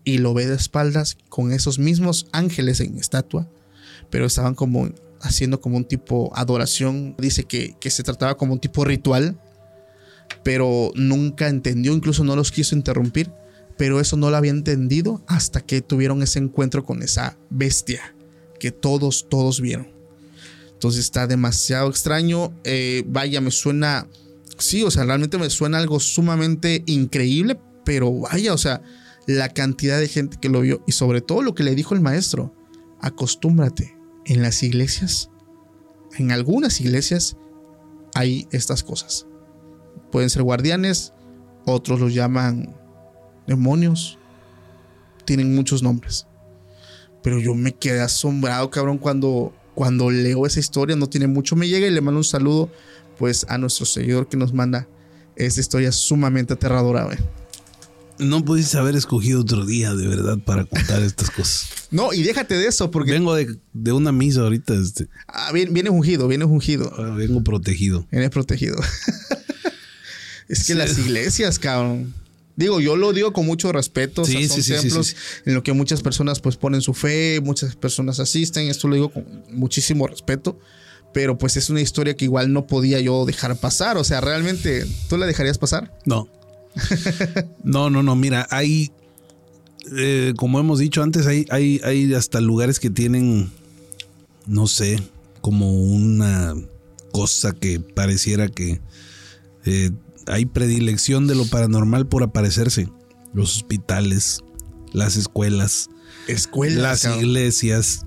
[0.04, 3.48] y lo ve de espaldas con esos mismos ángeles en estatua,
[4.10, 4.90] pero estaban como
[5.20, 7.14] haciendo como un tipo adoración.
[7.18, 9.40] Dice que, que se trataba como un tipo ritual,
[10.42, 13.30] pero nunca entendió, incluso no los quiso interrumpir
[13.76, 18.14] pero eso no lo había entendido hasta que tuvieron ese encuentro con esa bestia
[18.60, 19.88] que todos, todos vieron.
[20.72, 22.52] Entonces está demasiado extraño.
[22.64, 24.06] Eh, vaya, me suena,
[24.58, 28.82] sí, o sea, realmente me suena algo sumamente increíble, pero vaya, o sea,
[29.26, 32.00] la cantidad de gente que lo vio y sobre todo lo que le dijo el
[32.00, 32.54] maestro,
[33.00, 33.96] acostúmbrate,
[34.26, 35.30] en las iglesias,
[36.16, 37.36] en algunas iglesias
[38.14, 39.26] hay estas cosas.
[40.14, 41.12] Pueden ser guardianes,
[41.66, 42.72] otros los llaman
[43.48, 44.16] demonios.
[45.24, 46.28] Tienen muchos nombres.
[47.20, 51.66] Pero yo me quedé asombrado, cabrón, cuando cuando leo esa historia, no tiene mucho, me
[51.66, 52.70] llega y le mando un saludo
[53.18, 54.86] pues a nuestro seguidor que nos manda
[55.34, 57.18] esta historia sumamente aterradora, güey.
[58.20, 61.70] No pudiste haber escogido otro día, de verdad, para contar estas cosas.
[61.90, 65.70] No, y déjate de eso, porque Vengo de, de una misa ahorita, este, ah, viene,
[65.72, 68.06] viene ungido, viene ungido, ahora vengo protegido.
[68.12, 68.76] viene protegido.
[70.48, 70.74] es que Sí.
[70.74, 72.14] las iglesias, cabrón.
[72.56, 74.22] Digo, yo lo digo con mucho respeto.
[74.22, 75.14] o sea, Sí, son sí, sí, sí,
[75.44, 78.68] en lo que muchas personas pues ponen su fe, muchas personas asisten.
[78.68, 80.58] Esto lo digo con muchísimo respeto.
[81.12, 83.96] Pero pues es una historia que igual no podía yo dejar pasar.
[83.96, 85.96] O sea, realmente, ¿tú la dejarías pasar?
[86.04, 86.28] No.
[87.64, 88.14] No, no, no.
[88.16, 88.90] Mira, hay,
[89.96, 93.50] eh, como hemos dicho antes, hay, hay, hay hasta lugares que tienen,
[94.46, 95.00] no sé,
[95.40, 96.54] como una
[97.12, 98.80] cosa que pareciera que
[99.64, 99.90] eh,
[100.26, 102.88] hay predilección de lo paranormal por aparecerse.
[103.32, 104.40] Los hospitales,
[104.92, 105.90] las escuelas,
[106.28, 106.82] Escuela.
[106.82, 108.06] las iglesias.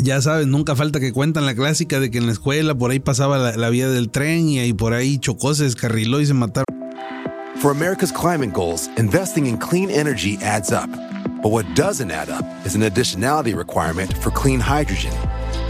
[0.00, 2.98] Ya sabes, nunca falta que cuentan la clásica de que en la escuela por ahí
[3.00, 6.34] pasaba la, la vía del tren y ahí por ahí chocó, se descarriló y se
[6.34, 6.64] mataron.
[7.60, 10.88] For America's climate goals, investing in clean energy adds up.
[11.42, 15.12] But what doesn't add up is an additionality requirement for clean hydrogen.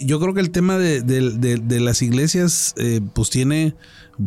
[0.00, 3.74] yo creo que el tema de, de- de- las iglesias eh, pues tiene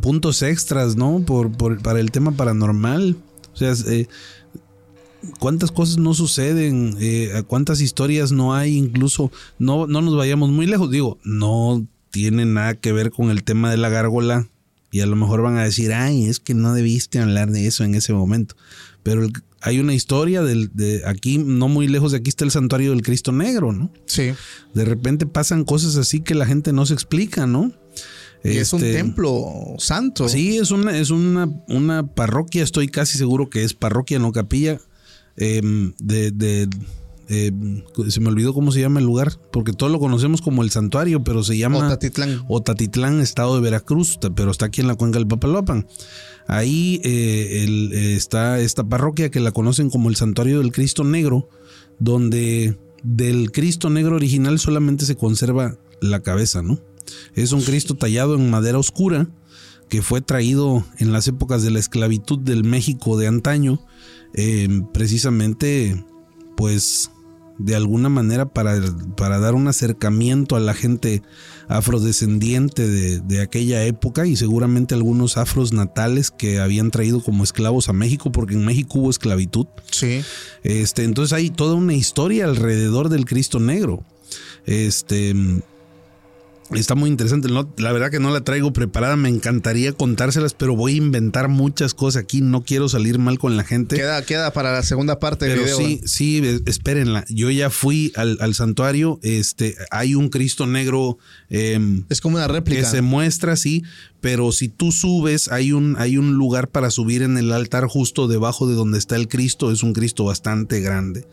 [0.01, 1.21] puntos extras, ¿no?
[1.25, 3.17] Por, por- para el tema paranormal.
[3.53, 4.07] O sea, eh,
[5.39, 10.65] cuántas cosas no suceden, Eh, cuántas historias no hay, incluso no, no nos vayamos muy
[10.65, 10.89] lejos.
[10.89, 14.47] Digo, no tiene nada que ver con el tema de la gárgola.
[14.93, 17.85] Y a lo mejor van a decir, ay, es que no debiste hablar de eso
[17.85, 18.55] en ese momento.
[19.03, 19.31] Pero el-
[19.61, 23.01] hay una historia del, de aquí, no muy lejos de aquí está el santuario del
[23.03, 23.91] Cristo Negro, ¿no?
[24.05, 24.31] Sí.
[24.73, 27.71] De repente pasan cosas así que la gente no se explica, ¿no?
[28.43, 30.27] Y es un Este, templo santo.
[30.27, 34.79] Sí, es una, es una, una parroquia, estoy casi seguro que es parroquia, no capilla,
[35.37, 36.67] em, de, de-
[37.29, 41.23] se me olvidó cómo se llama el lugar, porque todos lo conocemos como el santuario,
[41.23, 42.43] pero se llama Otatitlán.
[42.49, 45.87] Otatitlán, estado de Veracruz, pero está aquí en la cuenca del Papaloapan.
[46.47, 51.49] Ahí eh, eh, está esta parroquia que la conocen como el santuario del Cristo Negro,
[51.99, 56.79] donde del Cristo Negro original solamente se conserva la cabeza, ¿no?
[57.35, 59.29] Es un Cristo tallado en madera oscura
[59.89, 63.85] que fue traído en las épocas de la esclavitud del México de antaño,
[64.33, 66.05] eh, precisamente,
[66.55, 67.11] pues,
[67.63, 68.79] de alguna manera para,
[69.15, 71.21] para dar un acercamiento a la gente
[71.67, 77.87] afrodescendiente de, de aquella época y seguramente algunos afros natales que habían traído como esclavos
[77.89, 79.67] a México, porque en México hubo esclavitud.
[79.89, 80.21] Sí.
[80.63, 84.03] Este, entonces hay toda una historia alrededor del Cristo Negro.
[84.65, 85.33] Este
[86.79, 87.47] está muy interesante.
[87.49, 89.15] No, la verdad que no la traigo preparada.
[89.15, 92.41] Me encantaría contárselas, pero voy a inventar muchas cosas aquí.
[92.41, 93.95] No quiero salir mal con la gente.
[93.97, 95.87] Queda, queda para la segunda parte del Pero video.
[95.87, 97.25] sí, sí, es- espérenla.
[97.29, 99.19] Yo ya fui al, al santuario.
[99.21, 101.17] Este, hay un Cristo negro
[101.49, 102.89] em, Es como una que réplica.
[102.89, 103.83] se muestra así,
[104.21, 108.27] pero si tú subes, hay un, hay un lugar para subir en el altar justo
[108.27, 109.71] debajo de donde está el Cristo.
[109.71, 111.27] Es un Cristo bastante grande.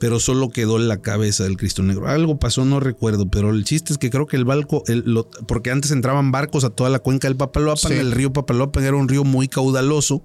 [0.00, 2.08] Pero solo quedó la cabeza del Cristo Negro.
[2.08, 5.28] Algo pasó, no recuerdo, pero el chiste es que creo que el barco, el- lo-
[5.46, 7.98] porque antes entraban barcos a toda la cuenca del Papaloapan, Sí.
[7.98, 10.24] el río Papaloapan era un río muy caudaloso.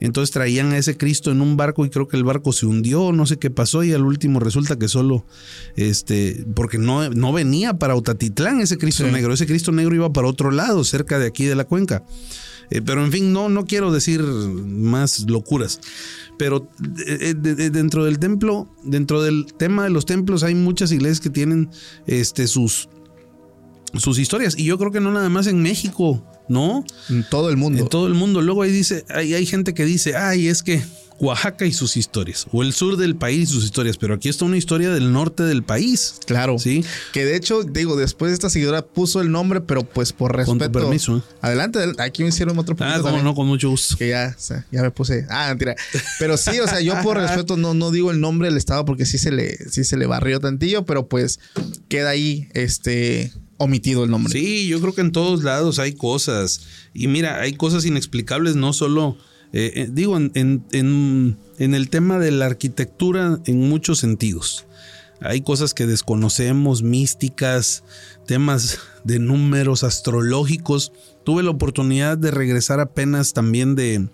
[0.00, 3.12] Entonces traían a ese Cristo en un barco y creo que el barco se hundió,
[3.12, 5.24] no sé qué pasó y al último resulta que solo,
[5.76, 9.12] este, porque no, no venía para Otatitlán ese Cristo Sí.
[9.12, 12.02] negro, ese Cristo negro iba para otro lado, cerca de aquí de la cuenca.
[12.70, 15.80] Eh, pero en fin, no, no quiero decir más locuras.
[16.38, 16.68] Pero
[17.06, 21.20] eh, de- de- dentro del templo, dentro del tema de los templos, hay muchas iglesias
[21.20, 21.70] que tienen
[22.06, 22.88] este, sus,
[23.94, 24.58] sus historias.
[24.58, 26.84] Y yo creo que no nada más en México, ¿no?
[27.08, 27.82] En todo el mundo.
[27.82, 28.42] En todo el mundo.
[28.42, 30.82] Luego ahí dice, hay, hay gente que dice, ay, es que
[31.20, 34.44] Oaxaca y sus historias, o el sur del país y sus historias, pero aquí está
[34.44, 36.16] una historia del norte del país.
[36.26, 36.58] Claro.
[36.58, 36.84] Sí.
[37.12, 40.64] Que de hecho, digo, después esta seguidora puso el nombre, pero pues por Con tu
[40.64, 40.80] respeto.
[40.80, 41.22] permiso, ¿eh?
[41.40, 43.96] Adelante, aquí me hicieron otro Ah, como no, con mucho gusto.
[43.96, 45.24] Que ya, o sea, ya me puse.
[45.30, 45.76] Ah, mentira.
[46.18, 49.06] Pero sí, o sea, yo por respeto no, no digo el nombre del estado porque
[49.06, 51.38] sí se le, sí se le barrió tantillo, pero pues
[51.88, 54.32] queda ahí este omitido el nombre.
[54.32, 56.62] Sí, yo creo que en todos lados hay cosas.
[56.92, 59.16] Y mira, hay cosas inexplicables, no solo,
[59.56, 64.66] eh, eh, digo, en, en- en- en el tema de la arquitectura en muchos sentidos.
[65.20, 67.82] hay cosas que desconocemos, místicas,
[68.26, 70.92] temas de números astrológicos.
[71.24, 74.08] Tuve la oportunidad de regresar apenas también de...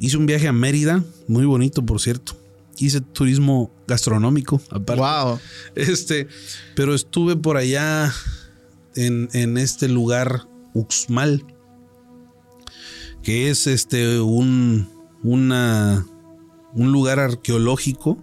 [0.00, 2.36] Hice un viaje a Mérida, muy bonito por cierto.
[2.76, 5.00] Hice turismo gastronómico, aparte.
[5.02, 5.38] Wow.
[5.74, 6.28] Este,
[6.74, 8.12] pero estuve por allá
[8.96, 10.42] en, en este lugar,
[10.74, 11.42] Uxmal,
[13.28, 14.88] que es este un,
[15.22, 16.06] una,
[16.72, 18.16] un lugar arqueológico.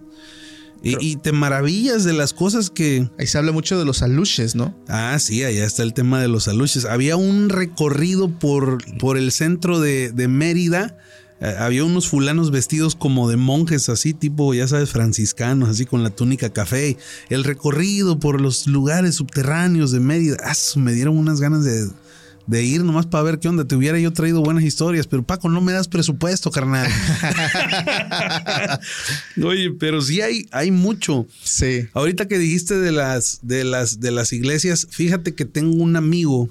[0.82, 4.56] Y, y te maravillas de las cosas que, Ahí se habla mucho de los aluches,
[4.56, 4.76] ¿no?
[4.88, 6.86] Ah, sí, allá está el tema de los aluches.
[6.86, 10.98] Había un recorrido por, por el centro de, de Mérida.
[11.40, 16.02] Eh, había unos fulanos vestidos como de monjes, así tipo, ya sabes, franciscanos, así con
[16.02, 16.96] la túnica café.
[17.28, 20.36] El recorrido por los lugares subterráneos de Mérida.
[20.42, 21.90] Ah, me dieron unas ganas de,
[22.46, 23.66] de ir nomás para ver qué onda.
[23.66, 26.90] Te hubiera yo traído buenas historias, pero Paco, no me das presupuesto, carnal.
[29.42, 31.26] Oye, pero sí hay, hay mucho.
[31.42, 31.88] Sí.
[31.92, 36.48] Ahorita que dijiste de las, de las, de las iglesias, fíjate que tengo un amigo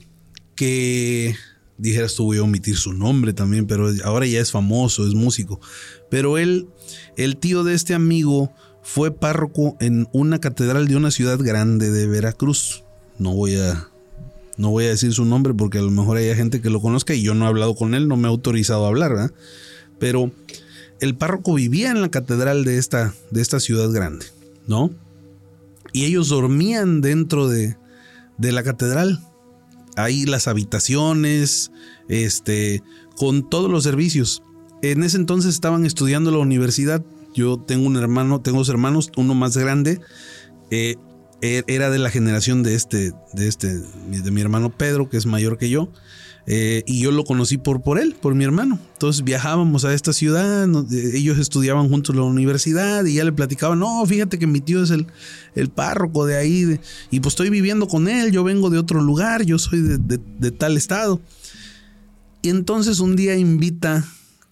[0.56, 1.36] que
[1.78, 5.60] dijeras tú voy a omitir su nombre también, pero ahora ya es famoso, es músico.
[6.10, 6.68] Pero él,
[7.18, 8.54] el tío de este amigo,
[8.86, 12.84] fue párroco en una catedral de una ciudad grande de Veracruz.
[13.18, 13.90] No voy a.
[14.58, 17.14] No voy a decir su nombre porque a lo mejor hay gente que lo conozca
[17.14, 19.34] y yo no he hablado con él, no me he autorizado a hablar, ¿verdad?
[20.00, 20.32] Pero
[21.02, 24.26] el párroco vivía en la catedral de esta, de esta ciudad grande,
[24.68, 24.92] ¿no?
[25.92, 27.78] Y ellos dormían dentro de,
[28.38, 29.20] de la catedral.
[29.98, 31.72] Ahí las habitaciones,
[32.10, 32.84] este,
[33.16, 34.44] con todos los servicios.
[34.82, 37.04] En ese entonces estaban estudiando la universidad.
[37.34, 40.02] Yo tengo un hermano, tengo dos hermanos, uno más grande.
[40.72, 40.96] eh,
[41.68, 45.58] era de la generación de este, de este, de mi hermano Pedro, que es mayor
[45.58, 45.90] que yo.
[46.48, 48.78] Eh, y yo lo conocí por, por él, por mi hermano.
[48.94, 53.32] Entonces viajábamos a esta ciudad, eh, ellos estudiaban juntos en la universidad y ya le
[53.32, 55.08] platicaban, no, fíjate que mi tío es el,
[55.56, 56.80] el párroco de ahí
[57.10, 60.20] y pues estoy viviendo con él, yo vengo de otro lugar, yo soy de, de-
[60.40, 61.20] de tal estado.
[62.44, 64.06] Y entonces un día invita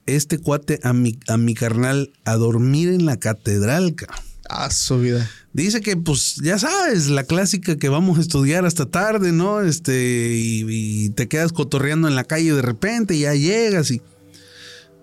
[0.07, 3.93] este cuate a mi, a mi carnal a dormir en la catedral.
[3.93, 4.17] cabrón.
[4.49, 5.29] Ah, su vida.
[5.53, 9.61] Dice que, pues, ya sabes, la clásica que vamos a estudiar hasta tarde, ¿no?
[9.61, 14.01] Este, y, y te quedas cotorreando en la calle de repente, y ya llegas y.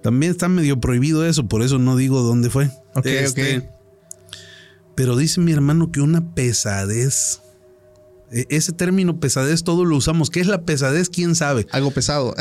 [0.02, 2.70] También está medio prohibido eso, por eso no digo dónde fue.
[2.96, 3.64] Este, Ok, ok.
[4.96, 7.40] Pero dice mi hermano que una pesadez.
[8.32, 10.30] e- Ese término pesadez todo lo usamos.
[10.30, 11.10] ¿Qué es la pesadez?
[11.10, 11.66] ¿Quién sabe?
[11.70, 12.34] Algo pesado.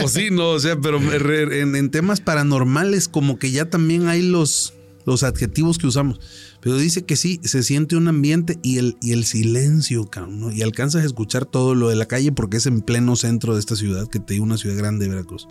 [0.00, 4.72] Pues sí, no, o sea, pero en temas paranormales como que ya también hay los,
[5.04, 6.20] los adjetivos que usamos.
[6.60, 10.08] Pero dice que sí, se siente un ambiente y el, y el silencio.
[10.52, 13.60] Y alcanzas a escuchar todo lo de la calle porque es en pleno centro de
[13.60, 15.48] esta ciudad, que te digo, una ciudad grande de Veracruz.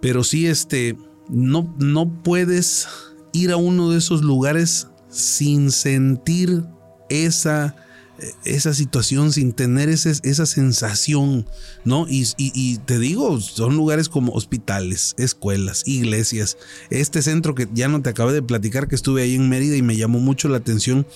[0.00, 0.96] Pero sí, este,
[1.28, 2.88] no, no puedes
[3.32, 6.64] ir a uno de esos lugares sin sentir
[7.08, 7.76] esa,
[8.44, 11.46] esa situación, sin tener ese- esa sensación,
[11.84, 12.06] ¿no?
[12.08, 16.56] Y, y- y te digo, son lugares como hospitales, escuelas, iglesias.
[16.90, 19.82] Este centro que ya no te acabé de platicar, que estuve ahí en Mérida y
[19.82, 21.06] me llamó mucho la atención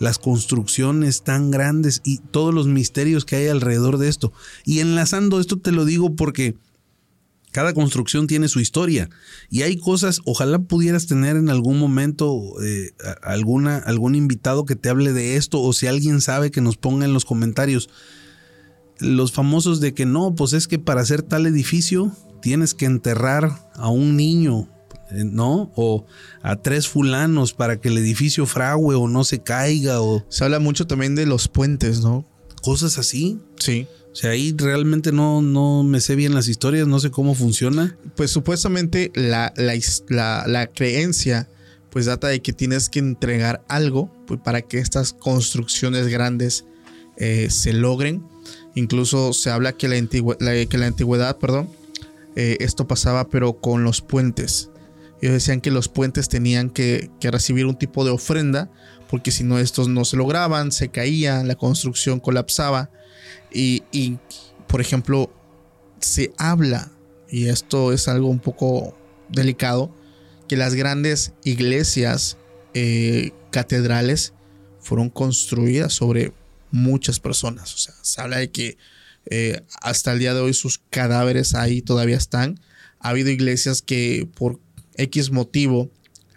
[0.00, 4.32] las construcciones tan grandes y todos los misterios que hay alrededor de esto.
[4.64, 6.54] Y enlazando esto te lo digo porque
[7.52, 9.08] cada construcción tiene su historia
[9.50, 12.90] y hay cosas, ojalá pudieras tener en algún momento eh,
[13.22, 17.04] alguna, algún invitado que te hable de esto o si alguien sabe que nos ponga
[17.04, 17.88] en los comentarios
[19.00, 23.70] los famosos de que no, pues es que para hacer tal edificio tienes que enterrar
[23.74, 24.68] a un niño,
[25.10, 25.72] eh, ¿no?
[25.76, 26.04] O
[26.42, 30.58] a tres fulanos para que el edificio frague o no se caiga o Se habla
[30.58, 32.26] mucho también de los puentes, ¿no?
[32.60, 33.38] cosas así.
[33.58, 33.86] Sí.
[34.20, 37.96] Sea, ahí realmente no, no me sé bien las historias, no sé cómo funciona.
[38.16, 39.74] Pues supuestamente la, la
[40.46, 41.48] la- creencia
[41.90, 46.64] pues data de que tienes que entregar algo pues, para que estas construcciones grandes
[47.16, 48.24] eh, se logren.
[48.74, 49.96] Incluso se habla que la,
[50.40, 51.68] la- que la antigüedad, perdón,
[52.34, 54.70] eh, esto pasaba pero con los puentes.
[55.20, 58.68] Ellos decían que los puentes tenían que, que recibir un tipo de ofrenda
[59.10, 62.90] porque si no estos no se lograban, se caían, la construcción colapsaba.
[63.52, 64.18] Y,
[64.66, 65.32] por ejemplo,
[66.00, 66.90] se habla,
[67.30, 68.96] y esto es algo un poco
[69.28, 69.94] delicado,
[70.48, 72.36] que las grandes iglesias,
[72.74, 74.32] eh, catedrales,
[74.80, 76.32] fueron construidas sobre
[76.70, 77.74] muchas personas.
[77.74, 78.78] O sea, se habla de que
[79.26, 82.60] eh, hasta el día de hoy sus cadáveres ahí todavía están.
[83.00, 84.58] Ha habido iglesias que por
[84.96, 85.90] X motivo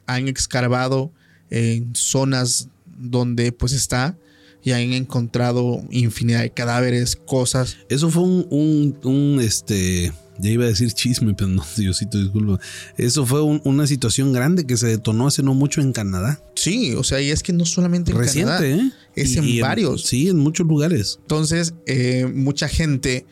[0.05, 1.11] han escarbado
[1.49, 4.17] en zonas donde pues está
[4.63, 7.77] y han encontrado infinidad de cadáveres, cosas.
[7.89, 12.59] Eso fue un, un- un, este, Ya iba a decir chisme, pero no, Diosito, disculpa.
[12.97, 16.43] Eso fue un- una situación grande que se detonó hace no mucho en Canadá.
[16.55, 18.91] Sí, o sea, y es que no solamente en Reciente, Canadá, ¿eh?
[19.15, 20.03] es Y- en y varios.
[20.03, 21.17] Sí, en muchos lugares.
[21.21, 23.25] Entonces, eh, mucha gente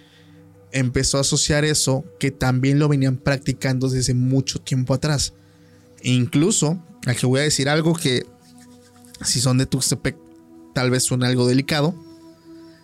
[0.71, 5.33] empezó a asociar eso que también lo venían practicando desde mucho tiempo atrás.
[6.03, 8.23] E incluso, aquí voy a decir algo que,
[9.25, 10.15] si son de Tuxtepec,
[10.79, 11.93] tal vez suene algo delicado.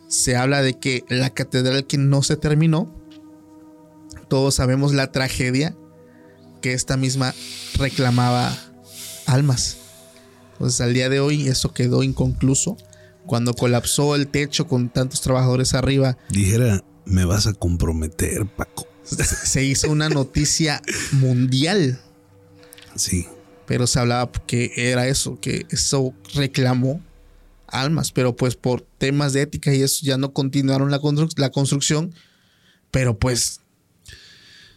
[0.10, 2.93] Se habla de que la catedral que no se terminó,
[4.28, 5.74] todos sabemos la tragedia
[6.62, 7.34] que esta misma
[7.78, 8.54] reclamaba
[9.28, 9.78] almas.
[10.52, 12.76] Entonces, al día de hoy, eso quedó inconcluso.
[13.26, 18.88] Cuando colapsó el techo con tantos trabajadores arriba, Dijera, me vas a comprometer, Paco.
[19.04, 20.82] se- se hizo una noticia
[21.14, 21.98] mundial.
[22.96, 23.26] Sí.
[23.66, 27.02] Pero se hablaba que era eso, que eso reclamó
[27.82, 28.11] almas.
[28.11, 30.99] Pero pues por temas de ética y eso ya no continuaron la,
[31.38, 32.13] la construcción.
[32.91, 33.59] Pero pues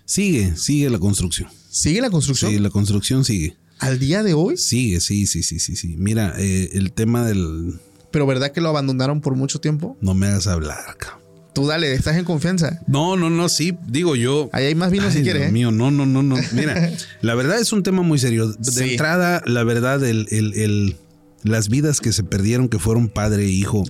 [0.04, 1.48] Sigue, sigue la construcción.
[1.70, 2.50] sigue la construcción.
[2.50, 3.56] Sí, la construcción sigue.
[3.78, 4.56] Al día de hoy.
[4.56, 5.96] Sigue, sí, sí, sí, sí, sí.
[5.98, 7.78] Mira, eh, el tema del
[8.10, 9.96] Pero ¿verdad que lo abandonaron por mucho tiempo?
[10.00, 11.18] no me hagas hablar, cabrón.
[11.54, 12.80] Tú dale, estás en confianza.
[12.86, 14.48] No, no, no, sí, digo yo.
[14.52, 15.42] Ahí hay más vino si quieres.
[15.42, 15.52] Dios ¿eh?
[15.52, 16.36] mío, no, no, no, no.
[16.52, 16.90] Mira,
[17.20, 18.48] la verdad es un tema muy serio.
[18.52, 18.90] De Sí.
[18.92, 20.96] entrada, la verdad, el, el- el-
[21.42, 23.84] las vidas que se perdieron, que fueron padre e hijo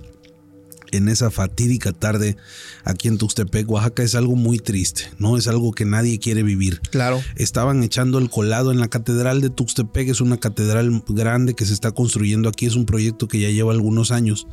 [0.92, 2.36] en esa fatídica tarde
[2.84, 5.36] aquí en Tuxtepec, Oaxaca, es algo muy triste, ¿no?
[5.36, 6.80] Es algo que nadie quiere vivir.
[6.90, 7.20] Claro.
[7.36, 11.72] Estaban echando el colado en la catedral de Tuxtepec, es una catedral grande que se
[11.74, 14.46] está construyendo aquí, es un proyecto que ya lleva algunos años.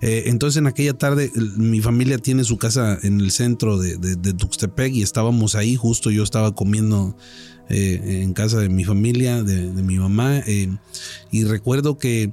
[0.00, 4.16] Eh, entonces en aquella tarde mi familia tiene su casa en el centro de, de-
[4.16, 7.16] de Tuxtepec y estábamos ahí, justo yo estaba comiendo
[7.70, 10.68] eh, en casa de mi familia, de, de mi mamá, eh,
[11.30, 12.32] y recuerdo que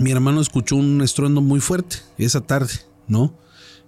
[0.00, 2.72] mi hermano escuchó un estruendo muy fuerte esa tarde,
[3.06, 3.36] ¿no?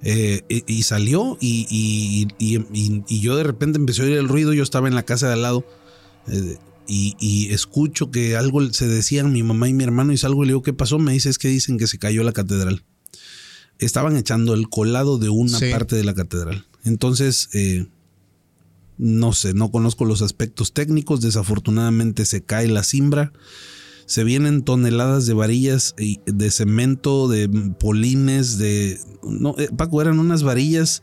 [0.05, 2.27] Eh, y, y salió y,
[3.21, 5.43] yo de repente empecé a oír el ruido, yo estaba en la casa de al
[5.43, 5.65] lado
[6.27, 6.57] eh,
[6.89, 10.47] y, y escucho que algo se decían mi mamá y mi hermano y salgo y
[10.47, 10.99] le digo, ¿qué pasó?
[10.99, 12.83] Me dice, es que dicen que se cayó la catedral.
[13.79, 15.71] Estaban echando el colado de una Sí.
[15.71, 16.67] parte de la catedral.
[16.85, 17.87] Entonces, eh,
[18.99, 23.33] no sé, no conozco los aspectos técnicos, desafortunadamente se cae la cimbra
[24.13, 25.95] se vienen toneladas de varillas
[26.27, 29.01] de cemento, de polines, de...
[29.23, 31.03] No, eh, Paco, eran unas varillas,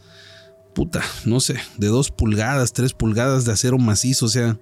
[0.75, 4.59] puta, no sé, de dos pulgadas, tres pulgadas de acero macizo, o sea,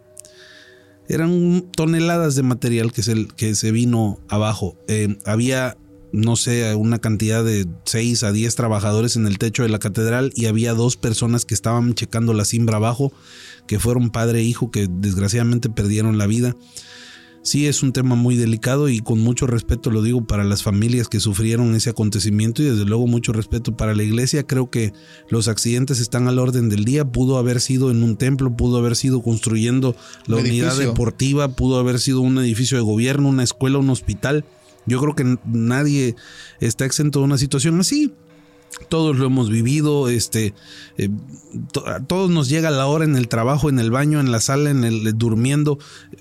[1.10, 4.78] eran toneladas de material que se, que se vino abajo.
[4.88, 5.76] Eh, había,
[6.14, 10.32] no sé, una cantidad de 6 a 10 trabajadores en el techo de la catedral
[10.38, 13.12] y había dos personas que estaban checando la cimbra abajo,
[13.68, 16.56] que fueron padre e hijo, que desgraciadamente perdieron la vida.
[17.42, 21.08] Sí, es un tema muy delicado y con mucho respeto lo digo para las familias
[21.08, 24.46] que sufrieron ese acontecimiento y desde luego mucho respeto para la iglesia.
[24.46, 24.92] Creo que
[25.30, 27.06] los accidentes están al orden del día.
[27.06, 31.80] Pudo haber sido en un templo, pudo haber sido construyendo la Un unidad deportiva, pudo
[31.80, 34.44] haber sido un edificio de gobierno, una escuela, un hospital.
[34.86, 36.16] Yo creo que nadie
[36.60, 38.14] está exento de una situación así.
[38.90, 40.54] Todos lo hemos vivido, este,
[40.98, 41.10] eh,
[41.74, 44.40] to- a todos nos llega la hora en el trabajo, en el baño, en la
[44.40, 45.78] sala, en el eh, durmiendo.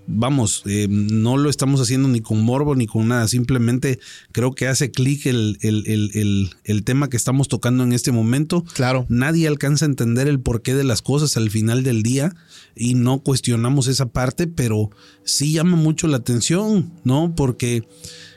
[0.06, 3.28] Vamos, eh, no lo estamos haciendo ni con morbo ni con nada.
[3.28, 4.00] Simplemente
[4.32, 8.10] creo que hace clic el, el- el- el- el tema que estamos tocando en este
[8.10, 8.64] momento.
[8.74, 9.04] Claro.
[9.08, 12.34] Nadie alcanza a entender el porqué de las cosas al final del día
[12.74, 14.90] y no cuestionamos esa parte, pero
[15.24, 17.34] sí llama mucho la atención, ¿no?
[17.36, 17.86] Porque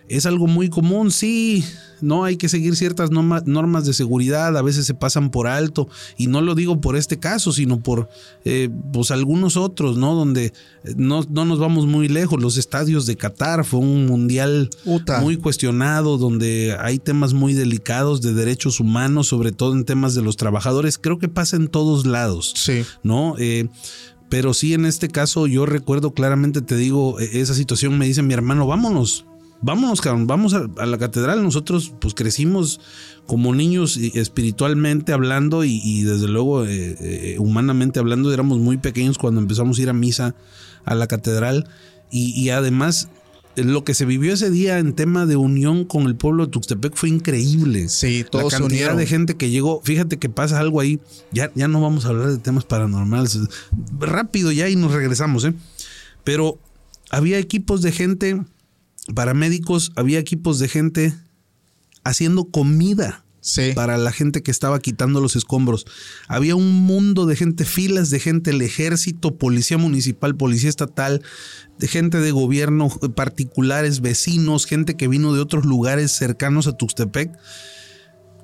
[0.10, 1.64] es algo muy común, sí,
[2.02, 5.88] no hay que seguir ciertas norma- normas de seguridad, a veces se pasan por alto,
[6.18, 8.10] y no lo digo por este caso, sino por
[8.46, 10.16] eh, pues algunos otros, ¿no?
[10.16, 14.70] Donde eh, no, no nos vamos muy lejos, los estadios de Qatar fue un mundial
[14.86, 15.22] Uta.
[15.22, 20.22] muy cuestionado, donde hay temas muy delicados de derechos humanos, sobre todo en temas de
[20.22, 22.54] los trabajadores, creo que pasa en todos lados.
[22.56, 22.84] Sí.
[23.04, 23.36] ¿no?
[23.38, 23.68] Eh,
[24.30, 28.22] pero sí, en este caso, yo recuerdo claramente, te digo, eh, esa situación me dice
[28.22, 29.26] mi hermano, vámonos,
[29.62, 31.44] vámonos, cabrón, vamos a, a la catedral.
[31.44, 32.80] Nosotros, pues crecimos
[33.26, 39.18] como niños espiritualmente hablando y, y desde luego eh, eh, humanamente hablando, éramos muy pequeños
[39.18, 40.36] cuando empezamos a ir a misa
[40.86, 41.68] a la catedral
[42.12, 43.10] y, y además.
[43.56, 46.96] Lo que se vivió ese día en tema de unión con el pueblo de Tuxtepec
[46.96, 48.98] fue increíble Sí, todos la cantidad unieron.
[48.98, 49.82] de gente que llegó.
[49.84, 51.02] Fíjate que pasa algo ahí.
[51.34, 53.38] Ya, ya no vamos a hablar de temas paranormales.
[54.00, 55.54] Rápido ya y nos regresamos, ¿eh?
[56.24, 56.58] Pero
[57.10, 58.40] había equipos de gente,
[59.14, 61.14] paramédicos, había equipos de gente
[62.04, 63.72] haciendo comida Sí.
[63.74, 65.86] para la gente que estaba quitando los escombros.
[66.28, 71.22] Había un mundo de gente, filas de gente, el ejército, policía municipal, policía estatal,
[71.80, 77.32] de gente de gobierno, particulares, vecinos, gente que vino de otros lugares cercanos a Tuxtepec,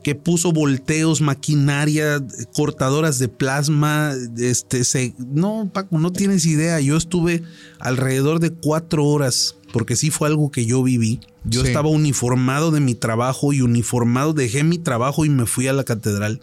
[0.05, 6.95] que puso volteos, maquinaria, cortadoras de plasma, este, se, no, Paco, no tienes idea, yo
[6.95, 7.41] estuve
[7.79, 11.21] alrededor de cuatro horas, porque sí fue algo que yo viví.
[11.43, 11.67] Yo Sí.
[11.69, 15.83] estaba uniformado de mi trabajo y uniformado, dejé mi trabajo y me fui a la
[15.83, 16.39] catedral.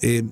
[0.00, 0.22] Eh,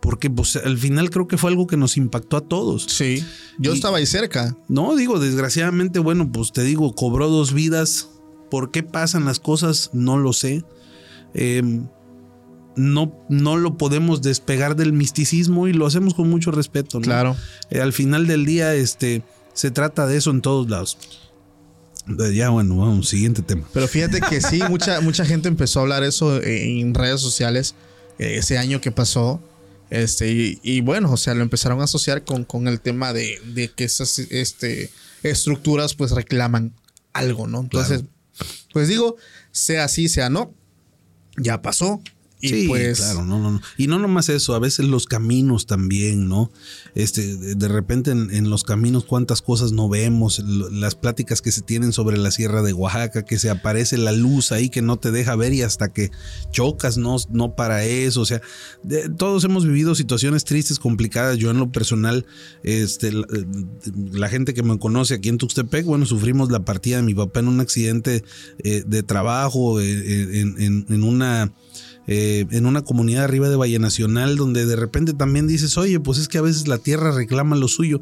[0.00, 2.84] porque pues al final creo que fue algo que nos impactó a todos.
[2.88, 3.22] Sí.
[3.58, 4.56] Yo Y- estaba ahí cerca.
[4.66, 8.08] No, digo, desgraciadamente, bueno, pues te digo, cobró dos vidas.
[8.50, 9.90] ¿Por qué pasan las cosas?
[9.92, 10.64] No lo sé.
[11.34, 11.62] Eh,
[12.76, 16.98] no, no lo podemos despegar del misticismo y lo hacemos con mucho respeto.
[16.98, 17.04] ¿no?
[17.04, 17.36] Claro.
[17.70, 19.22] Eh, al final del día, este,
[19.52, 20.98] se trata de eso en todos lados.
[22.34, 23.66] Ya, bueno, vamos, siguiente tema.
[23.72, 27.74] Pero fíjate que sí, mucha, mucha gente empezó a hablar eso en redes sociales
[28.18, 29.40] eh, ese año que pasó.
[29.90, 33.40] Este, y, y bueno, o sea, lo empezaron a asociar con, con el tema de,
[33.54, 34.90] de que esas este,
[35.22, 36.74] estructuras pues reclaman
[37.12, 37.60] algo, ¿no?
[37.60, 38.04] Entonces,
[38.72, 39.16] pues digo,
[39.52, 40.52] sea así, sea no,
[41.36, 42.00] ya pasó.
[42.44, 43.60] Y sí, pues claro, no, no, no.
[43.78, 46.50] Y no nomás eso, a veces los caminos también, ¿no?
[46.94, 51.62] Este, de, repente en, en los caminos cuántas cosas no vemos, las pláticas que se
[51.62, 55.10] tienen sobre la Sierra de Oaxaca, que se aparece la luz ahí que no te
[55.10, 56.10] deja ver y hasta que
[56.52, 58.40] chocas, no, no para eso, o sea,
[58.82, 62.26] de- todos hemos vivido situaciones tristes, complicadas, yo en lo personal,
[62.62, 63.26] este, la,
[64.12, 67.40] la gente que me conoce aquí en Tuxtepec, bueno, sufrimos la partida de mi papá
[67.40, 68.22] en un accidente
[68.62, 71.52] eh, de trabajo, eh, en- en- en una
[72.06, 76.18] eh, en una comunidad arriba de Valle Nacional, donde de repente también dices, oye, pues
[76.18, 78.00] es que a veces la tierra reclama lo suyo.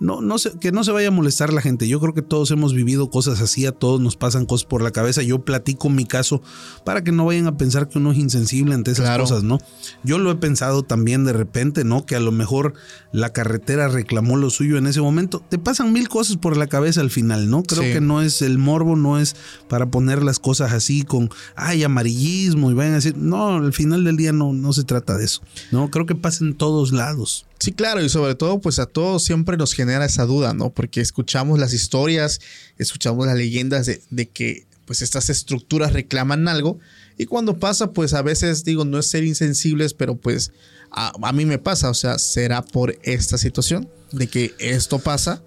[0.00, 1.86] No, no se, que no se vaya a molestar la gente.
[1.88, 4.90] Yo creo que todos hemos vivido cosas así, a todos nos pasan cosas por la
[4.90, 5.22] cabeza.
[5.22, 6.42] Yo platico mi caso
[6.84, 9.24] para que no vayan a pensar que uno es insensible ante esas Claro.
[9.24, 9.58] cosas, ¿no?
[10.02, 12.04] Yo lo he pensado también de repente, ¿no?
[12.06, 12.74] Que a lo mejor
[13.12, 15.42] la carretera reclamó lo suyo en ese momento.
[15.48, 17.62] Te pasan mil cosas por la cabeza al final, ¿no?
[17.62, 17.92] Creo Sí.
[17.92, 19.36] que no es el morbo, no es
[19.68, 24.04] para poner las cosas así con, ay, amarillismo y vayan a decir, no, al final
[24.04, 25.40] del día no, no se trata de eso,
[25.70, 25.90] ¿no?
[25.90, 27.46] Creo que pasa en todos lados.
[27.60, 30.70] Sí, claro, y sobre todo, pues a todos siempre nos genera esa duda, ¿no?
[30.70, 32.40] Porque escuchamos las historias,
[32.78, 36.78] escuchamos las leyendas de, de que pues estas estructuras reclaman algo
[37.16, 40.52] y cuando pasa, pues a veces digo, no es ser insensibles, pero pues
[40.90, 45.42] a, a mí me pasa, o sea, será por esta situación de que esto pasa,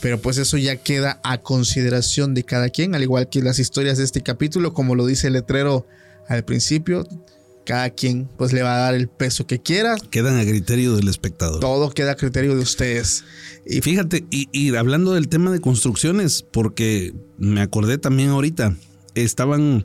[0.00, 3.98] pero pues eso ya queda a consideración de cada quien, al igual que las historias
[3.98, 5.86] de este capítulo, como lo dice el letrero
[6.28, 7.06] al principio,
[7.68, 11.06] cada quien pues le va a dar el peso que quiera, Quedan a criterio del
[11.06, 11.60] espectador.
[11.60, 13.24] todo queda a criterio de ustedes.
[13.66, 18.74] Y fíjate, y, y hablando del tema de construcciones, porque me acordé también ahorita,
[19.14, 19.84] estaban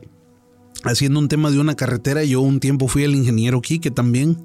[0.85, 4.37] haciendo un tema de una carretera yo un tiempo fui el ingeniero Quique también.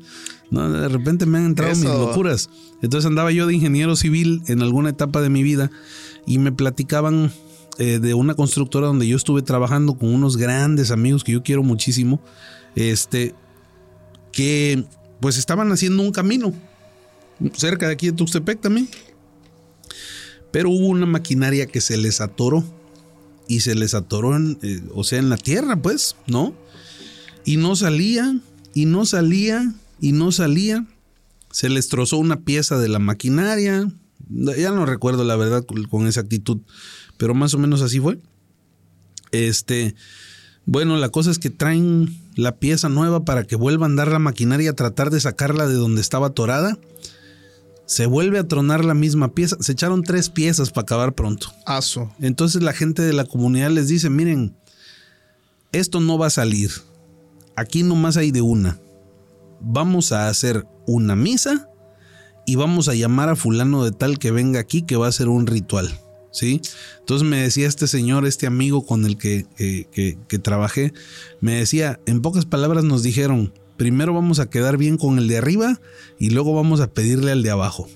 [0.50, 0.68] ¿no?
[0.68, 2.06] De repente me han entrado mis Eso.
[2.08, 2.50] locuras.
[2.82, 5.70] Entonces andaba yo de ingeniero civil en alguna etapa de mi vida
[6.26, 7.30] y me platicaban
[7.78, 11.62] eh, de una constructora donde yo estuve trabajando con unos grandes amigos que yo quiero
[11.62, 12.20] muchísimo,
[12.76, 13.34] este,
[14.32, 14.84] que
[15.20, 16.54] pues estaban haciendo un camino
[17.54, 18.88] cerca de aquí de Tuxtepec también.
[20.50, 22.64] Pero hubo una maquinaria que se les atoró.
[23.50, 26.54] Y se les atoró, en, eh, o sea, en la tierra, pues, ¿no?
[27.46, 28.38] Y no salía,
[28.74, 30.86] y no salía, y no salía.
[31.50, 33.90] Se les trozó una pieza de la maquinaria.
[34.28, 36.58] Ya no recuerdo la verdad con, exactitud,
[37.16, 38.18] pero más o menos así fue.
[39.32, 39.94] Este,
[40.66, 44.20] bueno, la cosa es que traen la pieza nueva para que vuelva a andar la
[44.20, 46.78] maquinaria a tratar de sacarla de donde estaba atorada.
[47.84, 49.56] Se vuelve a tronar la misma pieza.
[49.58, 51.48] Se echaron tres piezas para acabar pronto.
[51.66, 52.12] Aso.
[52.20, 54.54] Entonces la gente de la comunidad les dice, miren,
[55.72, 56.70] esto no va a salir.
[57.56, 58.78] Aquí nomás hay de una.
[59.60, 61.68] Vamos a hacer una misa
[62.46, 65.26] y vamos a llamar a fulano de tal que venga aquí que va a hacer
[65.26, 65.90] un ritual.
[66.30, 66.60] ¿Sí?
[67.00, 70.92] Entonces me decía este señor, este amigo con el que, que- que- que trabajé,
[71.40, 75.38] me decía, en pocas palabras nos dijeron, primero vamos a quedar bien con el de
[75.38, 75.80] arriba
[76.18, 77.88] y luego vamos a pedirle al de abajo.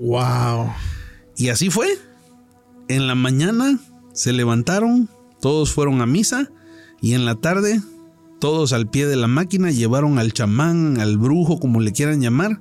[0.00, 0.70] Wow.
[1.36, 1.86] Y así fue.
[2.88, 3.78] En la mañana
[4.12, 5.08] se levantaron,
[5.40, 6.50] todos fueron a misa
[7.00, 7.80] y en la tarde
[8.40, 12.60] todos al pie de la máquina llevaron al chamán, al brujo, como le quieran llamar,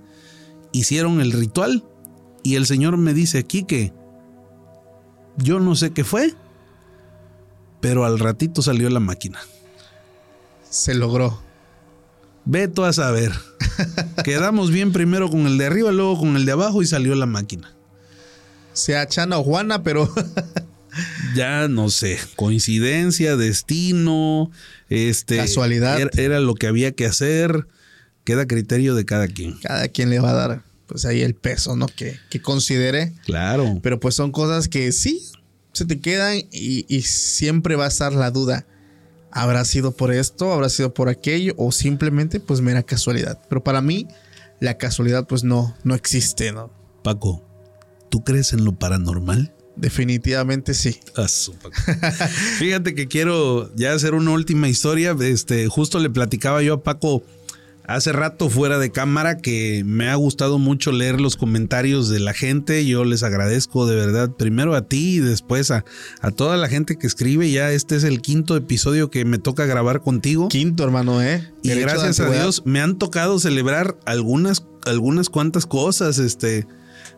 [0.72, 1.84] hicieron el ritual
[2.44, 3.94] y el señor me dice aquí que
[5.38, 6.34] yo no sé qué fue,
[7.82, 9.40] pero al ratito salió la máquina.
[10.70, 11.42] Se logró.
[12.46, 13.32] Ve tú a saber.
[14.24, 17.26] Quedamos bien primero con el de arriba, luego con el de abajo y salió la
[17.26, 17.74] máquina.
[18.74, 20.12] Sea Chana o Juana, pero
[21.36, 24.52] ya no sé, coincidencia, destino,
[24.90, 26.00] este Casualidad.
[26.00, 27.68] Era, era lo que había que hacer,
[28.24, 29.60] queda criterio de cada quien.
[29.60, 31.88] cada quien le va a dar pues ahí el peso, ¿no?
[31.88, 33.14] Que, que considere.
[33.26, 33.80] Claro.
[33.82, 35.24] Pero pues son cosas que sí
[35.72, 38.68] se te quedan y, y siempre va a estar la duda.
[39.32, 40.54] ¿Habrá sido por esto?
[40.54, 41.56] ¿Habrá sido por aquello?
[41.58, 43.42] ¿O simplemente pues mera casualidad?
[43.50, 44.08] Pero para mí
[44.60, 46.72] la casualidad pues no, no existe, ¿no?
[47.04, 47.44] Paco,
[48.12, 49.52] ¿tú crees en lo paranormal?
[49.76, 51.00] Definitivamente sí.
[51.16, 51.28] Ah.
[52.60, 55.16] Fíjate que quiero ya hacer una última historia.
[55.22, 57.24] Este, justo le platicaba yo a Paco
[57.86, 62.34] hace rato fuera de cámara que me ha gustado mucho leer los comentarios de la
[62.34, 62.86] gente.
[62.86, 65.86] Yo les agradezco de verdad, primero a ti y después a,
[66.22, 67.52] a toda la gente que escribe.
[67.52, 70.48] Ya este es el quinto episodio que me toca grabar contigo.
[70.50, 71.48] Quinto, hermano, ¿eh?
[71.62, 72.30] Y Derecho gracias a.
[72.30, 76.20] Dios me han tocado celebrar algunas, algunas cuantas cosas.
[76.20, 76.66] Este,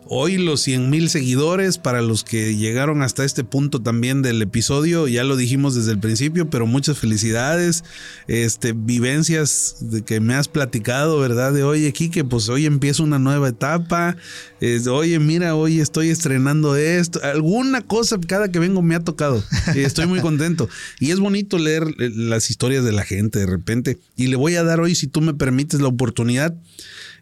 [0.08, 5.08] hoy los 100 mil seguidores para los que llegaron hasta este punto también del episodio.
[5.08, 7.84] Ya lo dijimos desde el principio, pero muchas felicidades.
[8.28, 11.52] Este, vivencias de que me has platicado, ¿verdad?
[11.52, 14.16] De oye, Kike, pues hoy empieza una nueva etapa.
[14.60, 17.20] Es, oye, mira, hoy estoy estrenando esto.
[17.22, 19.42] Alguna cosa cada que vengo me ha tocado.
[19.74, 20.68] Estoy muy contento.
[21.00, 23.98] Y es bonito leer eh, las historias de la gente de repente.
[24.16, 26.54] Y le voy a dar hoy, si tú me permites, la oportunidad.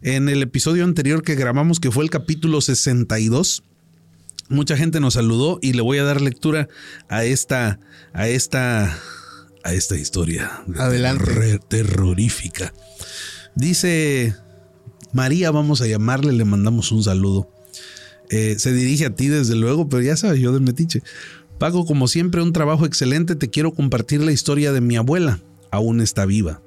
[0.01, 3.63] En el episodio anterior que grabamos, que fue el capítulo 62,
[4.49, 6.67] mucha gente nos saludó y le voy a dar lectura
[7.09, 7.79] a esta,
[8.13, 8.97] a esta,
[9.63, 10.63] a esta historia.
[10.67, 11.23] de Adelante.
[11.25, 12.73] terror- terrorífica.
[13.55, 14.35] Dice
[15.13, 17.49] María, vamos a llamarle, le mandamos un saludo.
[18.29, 21.03] Eh, se dirige a ti desde luego, pero ya sabes, yo de metiche.
[21.59, 23.35] Paco, como siempre, un trabajo excelente.
[23.35, 25.39] Te quiero compartir la historia de mi abuela.
[25.71, 26.61] Aún está viva.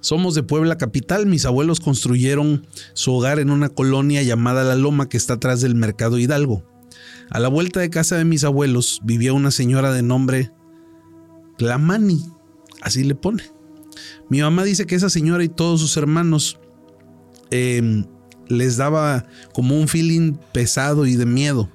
[0.00, 1.26] Somos de Puebla Capital.
[1.26, 5.74] Mis abuelos construyeron su hogar en una colonia llamada La Loma que está atrás del
[5.74, 6.64] Mercado Hidalgo.
[7.30, 10.50] A la vuelta de casa de mis abuelos vivía una señora de nombre
[11.58, 12.24] Clamani.
[12.80, 13.44] Así le pone.
[14.28, 16.58] Mi mamá dice que esa señora y todos sus hermanos
[17.50, 18.04] eh,
[18.48, 21.68] les daba como un feeling pesado y de miedo.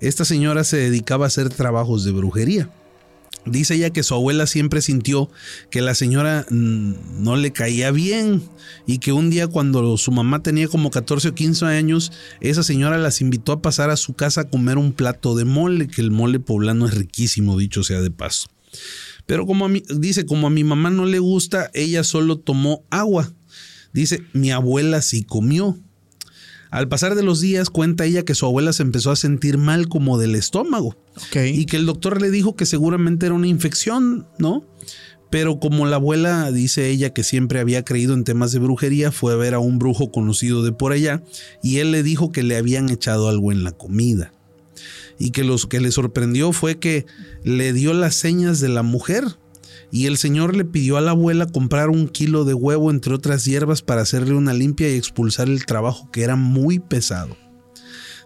[0.00, 2.70] Esta señora se dedicaba a hacer trabajos de brujería.
[3.44, 5.30] Dice ella que su abuela siempre sintió
[5.70, 8.42] que la señora no le caía bien
[8.86, 12.98] y que un día cuando su mamá tenía como 14 o 15 años, esa señora
[12.98, 16.10] las invitó a pasar a su casa a comer un plato de mole, que el
[16.10, 18.48] mole poblano es riquísimo, dicho sea de paso.
[19.26, 23.32] Pero como a dice, como a mi mamá no le gusta, ella solo tomó agua.
[23.92, 25.78] Dice, mi abuela sí comió.
[26.70, 29.88] Al pasar de los días, cuenta ella que su abuela se empezó a sentir mal
[29.88, 30.96] como del estómago
[31.34, 34.64] y que el doctor le dijo que seguramente era una infección, ¿no?
[35.30, 39.32] Pero como la abuela dice ella que siempre había creído en temas de brujería, fue
[39.32, 41.22] a ver a un brujo conocido de por allá
[41.62, 44.32] y él le dijo que le habían echado algo en la comida.
[45.18, 47.04] Y que lo que le sorprendió fue que
[47.42, 49.24] le dio las señas de la mujer
[49.90, 53.44] y el señor le pidió a la abuela comprar un kilo de huevo entre otras
[53.44, 57.36] hierbas para hacerle una limpia y expulsar el trabajo que era muy pesado.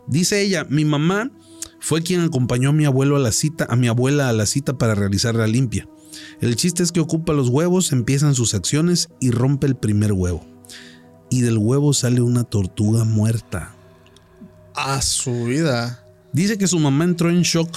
[0.09, 1.31] Dice ella, mi mamá
[1.79, 4.77] fue quien acompañó a mi abuelo a la cita, a mi abuela a la cita
[4.77, 5.89] para realizar la limpia.
[6.41, 10.45] El chiste es que ocupa los huevos, empiezan sus acciones y rompe el primer huevo.
[11.31, 13.75] Y del huevo sale una tortuga muerta.
[14.75, 16.07] A su vida.
[16.33, 17.77] Dice que su mamá entró en shock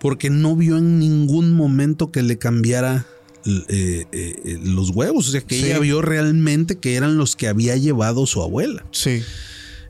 [0.00, 3.06] porque no vio en ningún momento que le cambiara
[3.46, 5.28] eh, eh, eh, los huevos.
[5.28, 5.66] O sea, que Sí.
[5.66, 8.84] ella vio realmente que eran los que había llevado su abuela.
[8.92, 9.22] Sí.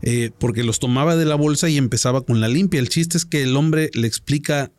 [0.02, 2.78] Eh, porque los tomaba de la bolsa y empezaba con la limpia.
[2.78, 4.70] El chiste es que el hombre le explica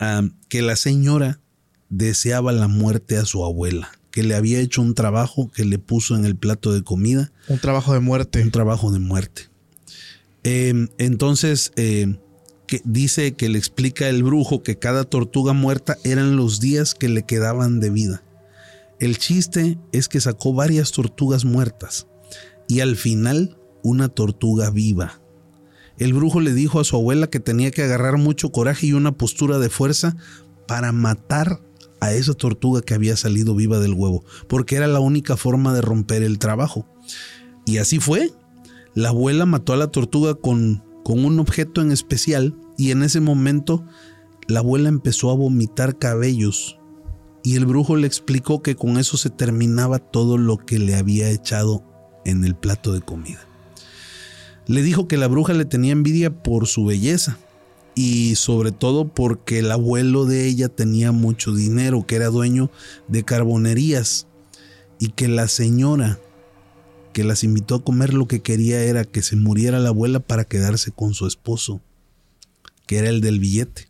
[0.47, 1.41] que la señora
[1.89, 6.15] deseaba la muerte a su abuela, que le había hecho un trabajo que le puso
[6.15, 8.41] en el plato de comida Un trabajo de muerte.
[8.41, 9.49] un trabajo de muerte.
[10.45, 12.15] Eh, entonces, eh,
[12.83, 17.23] dice que le explica el brujo que cada tortuga muerta eran los días que le
[17.23, 18.23] quedaban de vida.
[18.99, 22.07] El chiste es que sacó varias tortugas muertas
[22.67, 25.21] y al final una tortuga viva.
[25.97, 29.11] El brujo le dijo a su abuela que tenía que agarrar mucho coraje y una
[29.11, 30.15] postura de fuerza
[30.67, 31.61] para matar
[31.99, 35.81] a esa tortuga que había salido viva del huevo, porque era la única forma de
[35.81, 36.85] romper el trabajo.
[37.65, 38.31] Y así fue.
[38.95, 43.19] La abuela mató a la tortuga con, con un objeto en especial y en ese
[43.19, 43.83] momento
[44.47, 46.77] la abuela empezó a vomitar cabellos
[47.43, 51.31] y el brujo le explicó que con eso se terminaba todo lo que le había
[51.31, 51.83] echado
[52.25, 53.39] en el plato de comida.
[54.67, 57.39] Le dijo que la bruja le tenía envidia por su belleza
[57.95, 62.69] y sobre todo porque el abuelo de ella tenía mucho dinero, que era dueño
[63.07, 64.27] de carbonerías
[64.99, 66.19] y que la señora
[67.13, 70.45] que las invitó a comer lo que quería era que se muriera la abuela para
[70.45, 71.81] quedarse con su esposo,
[72.85, 73.87] que era el del billete.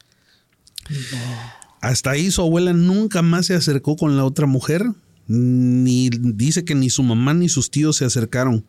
[1.81, 4.85] Hasta ahí su abuela nunca más se acercó con la otra mujer,
[5.27, 8.65] ni dice que ni su mamá ni sus tíos se acercaron.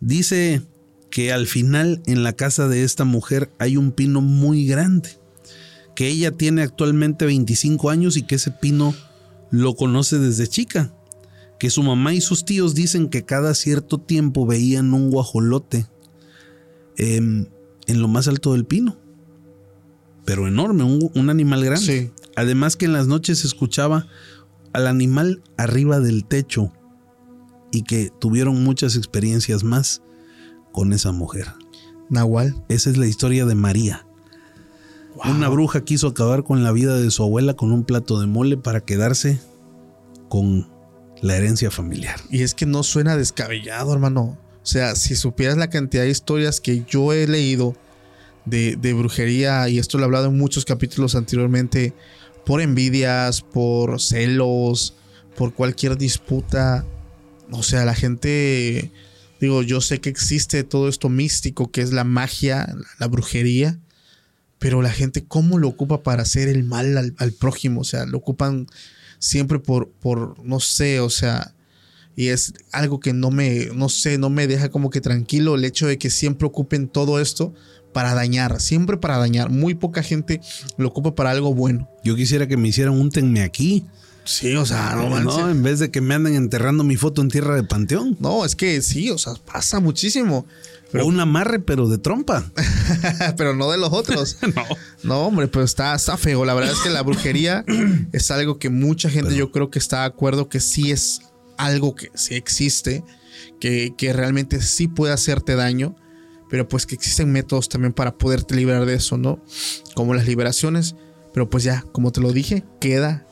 [0.00, 0.62] Dice
[1.10, 5.08] que al final en la casa de esta mujer hay un pino muy grande,
[5.94, 8.94] que ella tiene actualmente 25 años y que ese pino
[9.50, 10.92] lo conoce desde chica,
[11.58, 15.86] que su mamá y sus tíos dicen que cada cierto tiempo veían un guajolote
[16.96, 17.46] em,
[17.86, 18.96] en lo más alto del pino,
[20.24, 21.86] pero enorme, un, un animal grande.
[21.86, 22.10] Sí.
[22.34, 24.06] Además que en las noches se escuchaba
[24.72, 26.72] al animal arriba del techo
[27.70, 30.02] y que tuvieron muchas experiencias más
[30.72, 31.46] con esa mujer.
[32.10, 32.54] Nahual.
[32.68, 34.06] Esa es la historia de María.
[35.24, 38.58] Una bruja quiso acabar con la vida de su abuela con un plato de mole
[38.58, 39.40] para quedarse
[40.28, 40.68] con
[41.26, 42.20] la herencia familiar.
[42.30, 44.38] Y es que no suena descabellado, hermano.
[44.62, 47.76] O sea, si supieras la cantidad de historias que yo he leído
[48.44, 51.92] de, de brujería, y esto lo he hablado en muchos capítulos anteriormente,
[52.44, 54.94] por envidias, por celos,
[55.36, 56.86] por cualquier disputa.
[57.50, 58.92] O sea, la gente,
[59.40, 63.78] digo, yo sé que existe todo esto místico que es la magia, la, brujería,
[64.58, 67.80] pero la gente, ¿cómo lo ocupa para hacer el mal al, al prójimo?
[67.82, 68.66] O sea, lo ocupan
[69.26, 71.54] siempre por, por, no sé, o sea,
[72.14, 75.64] y es algo que no me, no sé, no me deja como que tranquilo el
[75.64, 77.52] hecho de que siempre ocupen todo esto
[77.92, 79.50] para dañar, siempre para dañar.
[79.50, 80.40] Muy poca gente
[80.76, 81.90] lo ocupa para algo bueno.
[82.04, 83.84] Yo quisiera que me hicieran un tenme aquí.
[84.24, 87.28] Sí, o sea, no, No, en vez de que me anden enterrando mi foto en
[87.28, 88.16] tierra de panteón.
[88.18, 90.46] No, es que sí, o sea, pasa muchísimo.
[91.02, 92.44] O un amarre, pero de trompa.
[93.36, 94.38] pero no de los otros.
[94.54, 94.62] no.
[95.02, 96.44] No, hombre, pero está, está feo.
[96.44, 97.64] La verdad es que la brujería
[98.12, 101.20] es algo que mucha gente yo creo que está de acuerdo que sí es
[101.58, 103.02] algo que sí existe,
[103.60, 105.96] que, que realmente sí puede hacerte daño,
[106.50, 109.42] pero pues que existen métodos también para poderte librar de eso, ¿no?
[109.94, 110.94] Como las liberaciones,
[111.32, 113.26] pero pues ya, como te lo dije, queda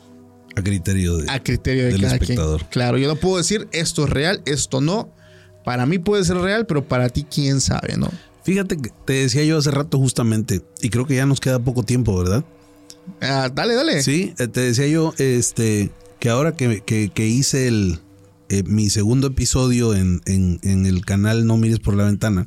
[0.57, 1.31] A criterio de.
[1.31, 2.61] a criterio de del cada espectador.
[2.61, 2.71] quien.
[2.71, 5.15] Claro, yo no puedo decir esto es real, esto no.
[5.65, 8.11] Para mí puede ser real, pero para ti quién sabe, ¿no?
[8.45, 11.83] Fíjate que te decía yo hace rato justamente, y creo que ya nos queda poco
[11.83, 12.45] tiempo, ¿verdad?
[13.21, 14.03] Ah, dale, dale.
[14.03, 18.01] Sí, eh, te decía yo este, que ahora que, que- que hice el,
[18.51, 22.47] eh, mi segundo episodio en, en- en el canal No Mires por la Ventana,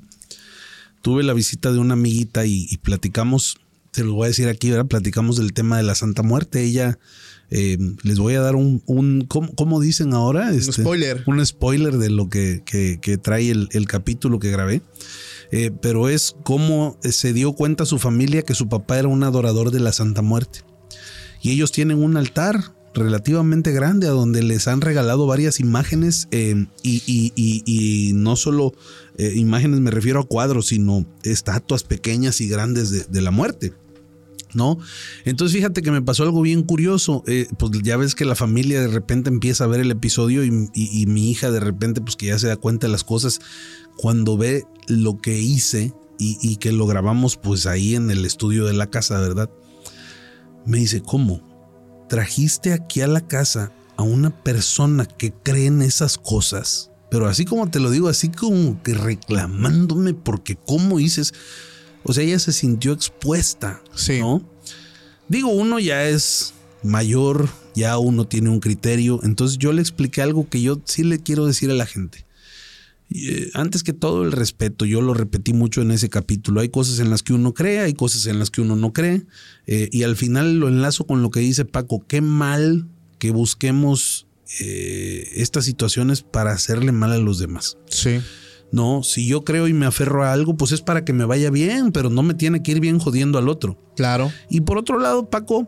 [1.01, 3.57] tuve la visita de una amiguita y, y platicamos,
[3.91, 4.85] te lo voy a decir aquí, ¿verdad?
[4.85, 6.61] Platicamos del tema de la Santa Muerte.
[6.63, 6.99] Ella,
[7.49, 10.53] eh, les voy a dar un, un ¿cómo, cómo dicen ahora?
[10.53, 11.23] Este, spoiler.
[11.27, 14.81] Un spoiler de lo que, que- que trae el, el capítulo que grabé.
[15.51, 19.71] Eh, pero es cómo se dio cuenta su familia que su papá era un adorador
[19.71, 20.59] de la Santa Muerte.
[21.41, 26.65] Y ellos tienen un altar relativamente grande a donde les han regalado varias imágenes eh,
[26.83, 28.73] y, y- y- y no solo
[29.17, 33.71] eh, imágenes me refiero a cuadros, sino estatuas pequeñas y grandes de, de la muerte.
[34.53, 34.77] ¿No?
[35.25, 37.23] Entonces fíjate que me pasó algo bien curioso.
[37.27, 40.51] eh, pues ya ves que la familia de repente empieza a ver el episodio y,
[41.07, 43.39] mi hija de repente pues que ya se da cuenta de las cosas
[43.97, 48.65] cuando ve lo que hice y, y que lo grabamos pues ahí en el estudio
[48.65, 49.49] de la casa, ¿verdad?
[50.65, 51.41] Me dice, ¿cómo?
[52.09, 56.91] Trajiste aquí a la casa a una persona que cree en esas cosas.
[57.09, 61.33] Pero así como te lo digo, así como que reclamándome porque cómo dices,
[62.07, 64.19] o sea, ella se sintió expuesta, Sí.
[64.19, 64.41] ¿no?
[65.29, 66.53] Digo, uno ya es
[66.83, 71.19] mayor, ya uno tiene un criterio, entonces yo le expliqué algo que yo sí le
[71.19, 72.25] quiero decir a la gente.
[73.09, 76.59] Eh, antes que todo el respeto, yo lo repetí mucho en ese capítulo.
[76.59, 79.25] Hay cosas en las que uno cree, hay cosas en las que uno no cree.
[79.65, 82.03] eh, y al final lo enlazo con lo que dice Paco.
[82.07, 82.87] Qué mal
[83.19, 84.27] que busquemos
[84.59, 87.77] eh, estas situaciones para hacerle mal a los demás.
[87.89, 88.19] Sí.
[88.71, 91.49] No, si yo creo y me aferro a algo, pues es para que me vaya
[91.49, 93.77] bien, pero no me tiene que ir bien jodiendo al otro.
[93.95, 94.31] Claro.
[94.49, 95.67] Y por otro lado, Paco,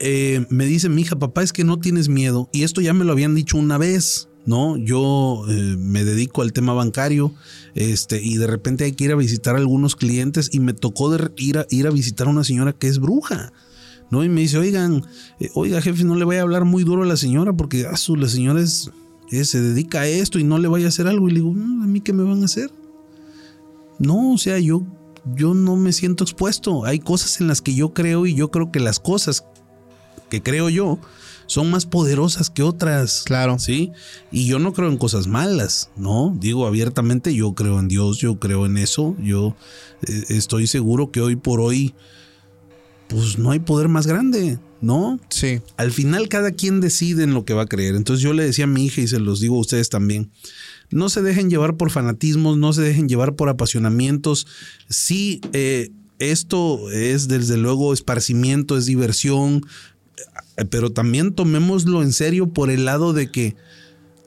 [0.00, 2.48] eh, me dice mi hija, papá, es que no tienes miedo.
[2.52, 4.76] Y esto ya me lo habían dicho una vez, ¿no?
[4.76, 7.34] Yo eh, me dedico al tema bancario
[7.74, 11.10] este, y de repente hay que ir a visitar a algunos clientes y me tocó
[11.10, 13.52] de ir, a, ir a visitar a una señora que es bruja.
[14.10, 14.24] ¿No?
[14.24, 15.04] Y me dice, oigan,
[15.38, 17.96] eh, oiga jefe, no le vaya a hablar muy duro a la señora porque ah,
[17.98, 18.90] su, la señora es,
[19.30, 21.28] eh, se dedica a esto y no le vaya a hacer algo.
[21.28, 22.70] Y le digo, "Mm, ¿a mí qué me van a hacer?
[23.98, 24.82] No, o sea, yo,
[25.34, 26.84] yo no me siento expuesto.
[26.84, 29.44] Hay cosas en las que yo creo y yo creo que las cosas
[30.30, 30.98] que creo yo
[31.46, 33.22] son más poderosas que otras.
[33.24, 33.58] Claro.
[33.58, 33.90] Sí.
[34.30, 36.36] Y yo no creo en cosas malas, ¿no?
[36.38, 39.16] Digo abiertamente, yo creo en Dios, yo creo en eso.
[39.18, 39.56] Yo
[40.06, 41.94] eh, estoy seguro que hoy por hoy,
[43.08, 45.18] pues no hay poder más grande, ¿no?
[45.28, 45.60] Sí.
[45.76, 47.94] Al final cada quien decide en lo que va a creer.
[47.96, 50.30] Entonces yo le decía a mi hija y se los digo a ustedes también.
[50.90, 54.46] No se dejen llevar por fanatismos, no se dejen llevar por apasionamientos.
[54.88, 59.62] Sí, eh, esto es desde luego esparcimiento, es diversión,
[60.56, 63.54] eh, pero también tomémoslo en serio por el lado de que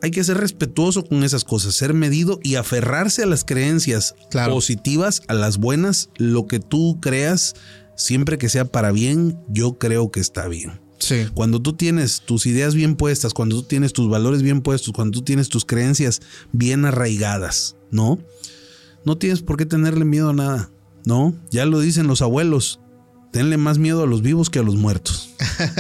[0.03, 4.53] hay que ser respetuoso con esas cosas, ser medido y aferrarse a las creencias Claro.
[4.53, 7.53] positivas, a las buenas, lo que tú creas,
[7.95, 10.81] siempre que sea para bien, yo creo que está bien.
[10.99, 11.27] Sí.
[11.33, 15.19] Cuando tú tienes tus ideas bien puestas, cuando tú tienes tus valores bien puestos, cuando
[15.19, 18.19] tú tienes tus creencias bien arraigadas, ¿no?
[19.03, 20.71] No tienes por qué tenerle miedo a nada,
[21.05, 21.33] ¿no?
[21.49, 22.79] Ya lo dicen los abuelos,
[23.31, 25.31] tenle más miedo a los vivos que a los muertos.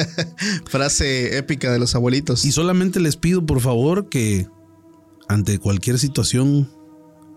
[0.65, 2.45] Frase épica de los abuelitos.
[2.45, 4.47] Y solamente les pido por favor que
[5.27, 6.71] ante cualquier situación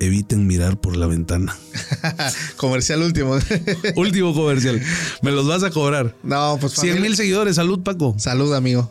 [0.01, 1.57] eviten mirar por la ventana.
[2.57, 3.39] Comercial último.
[3.97, 4.81] Último comercial.
[5.23, 6.15] Me los vas a cobrar.
[6.23, 7.57] no, pues 100 familia- mil seguidores.
[7.57, 8.15] Salud, Paco.
[8.19, 8.91] Salud, amigo.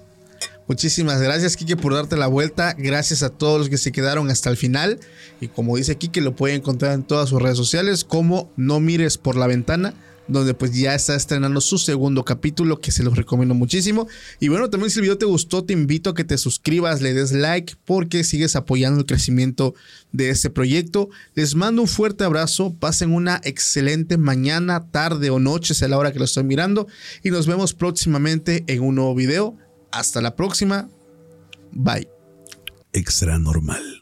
[0.67, 2.73] Muchísimas gracias, Kike, por darte la vuelta.
[2.77, 4.99] Gracias a todos los que se quedaron hasta el final.
[5.41, 9.17] Y como dice Kike, lo pueden encontrar en todas sus redes sociales como No Mires
[9.17, 9.93] por la Ventana,
[10.27, 14.07] donde pues ya está estrenando su segundo capítulo, que se los recomiendo muchísimo.
[14.39, 17.13] Y bueno, también si el video te gustó, te invito a que te suscribas, le
[17.13, 19.73] des like, porque sigues apoyando el crecimiento
[20.11, 21.09] de este proyecto.
[21.35, 26.11] Les mando un fuerte abrazo, pasen una excelente mañana, tarde o noche, sea la hora
[26.11, 26.87] que lo estoy mirando.
[27.23, 29.57] Y nos vemos próximamente en un nuevo video.
[29.91, 30.89] Hasta la próxima.
[31.71, 32.07] Bye.
[32.93, 34.01] Extra normal.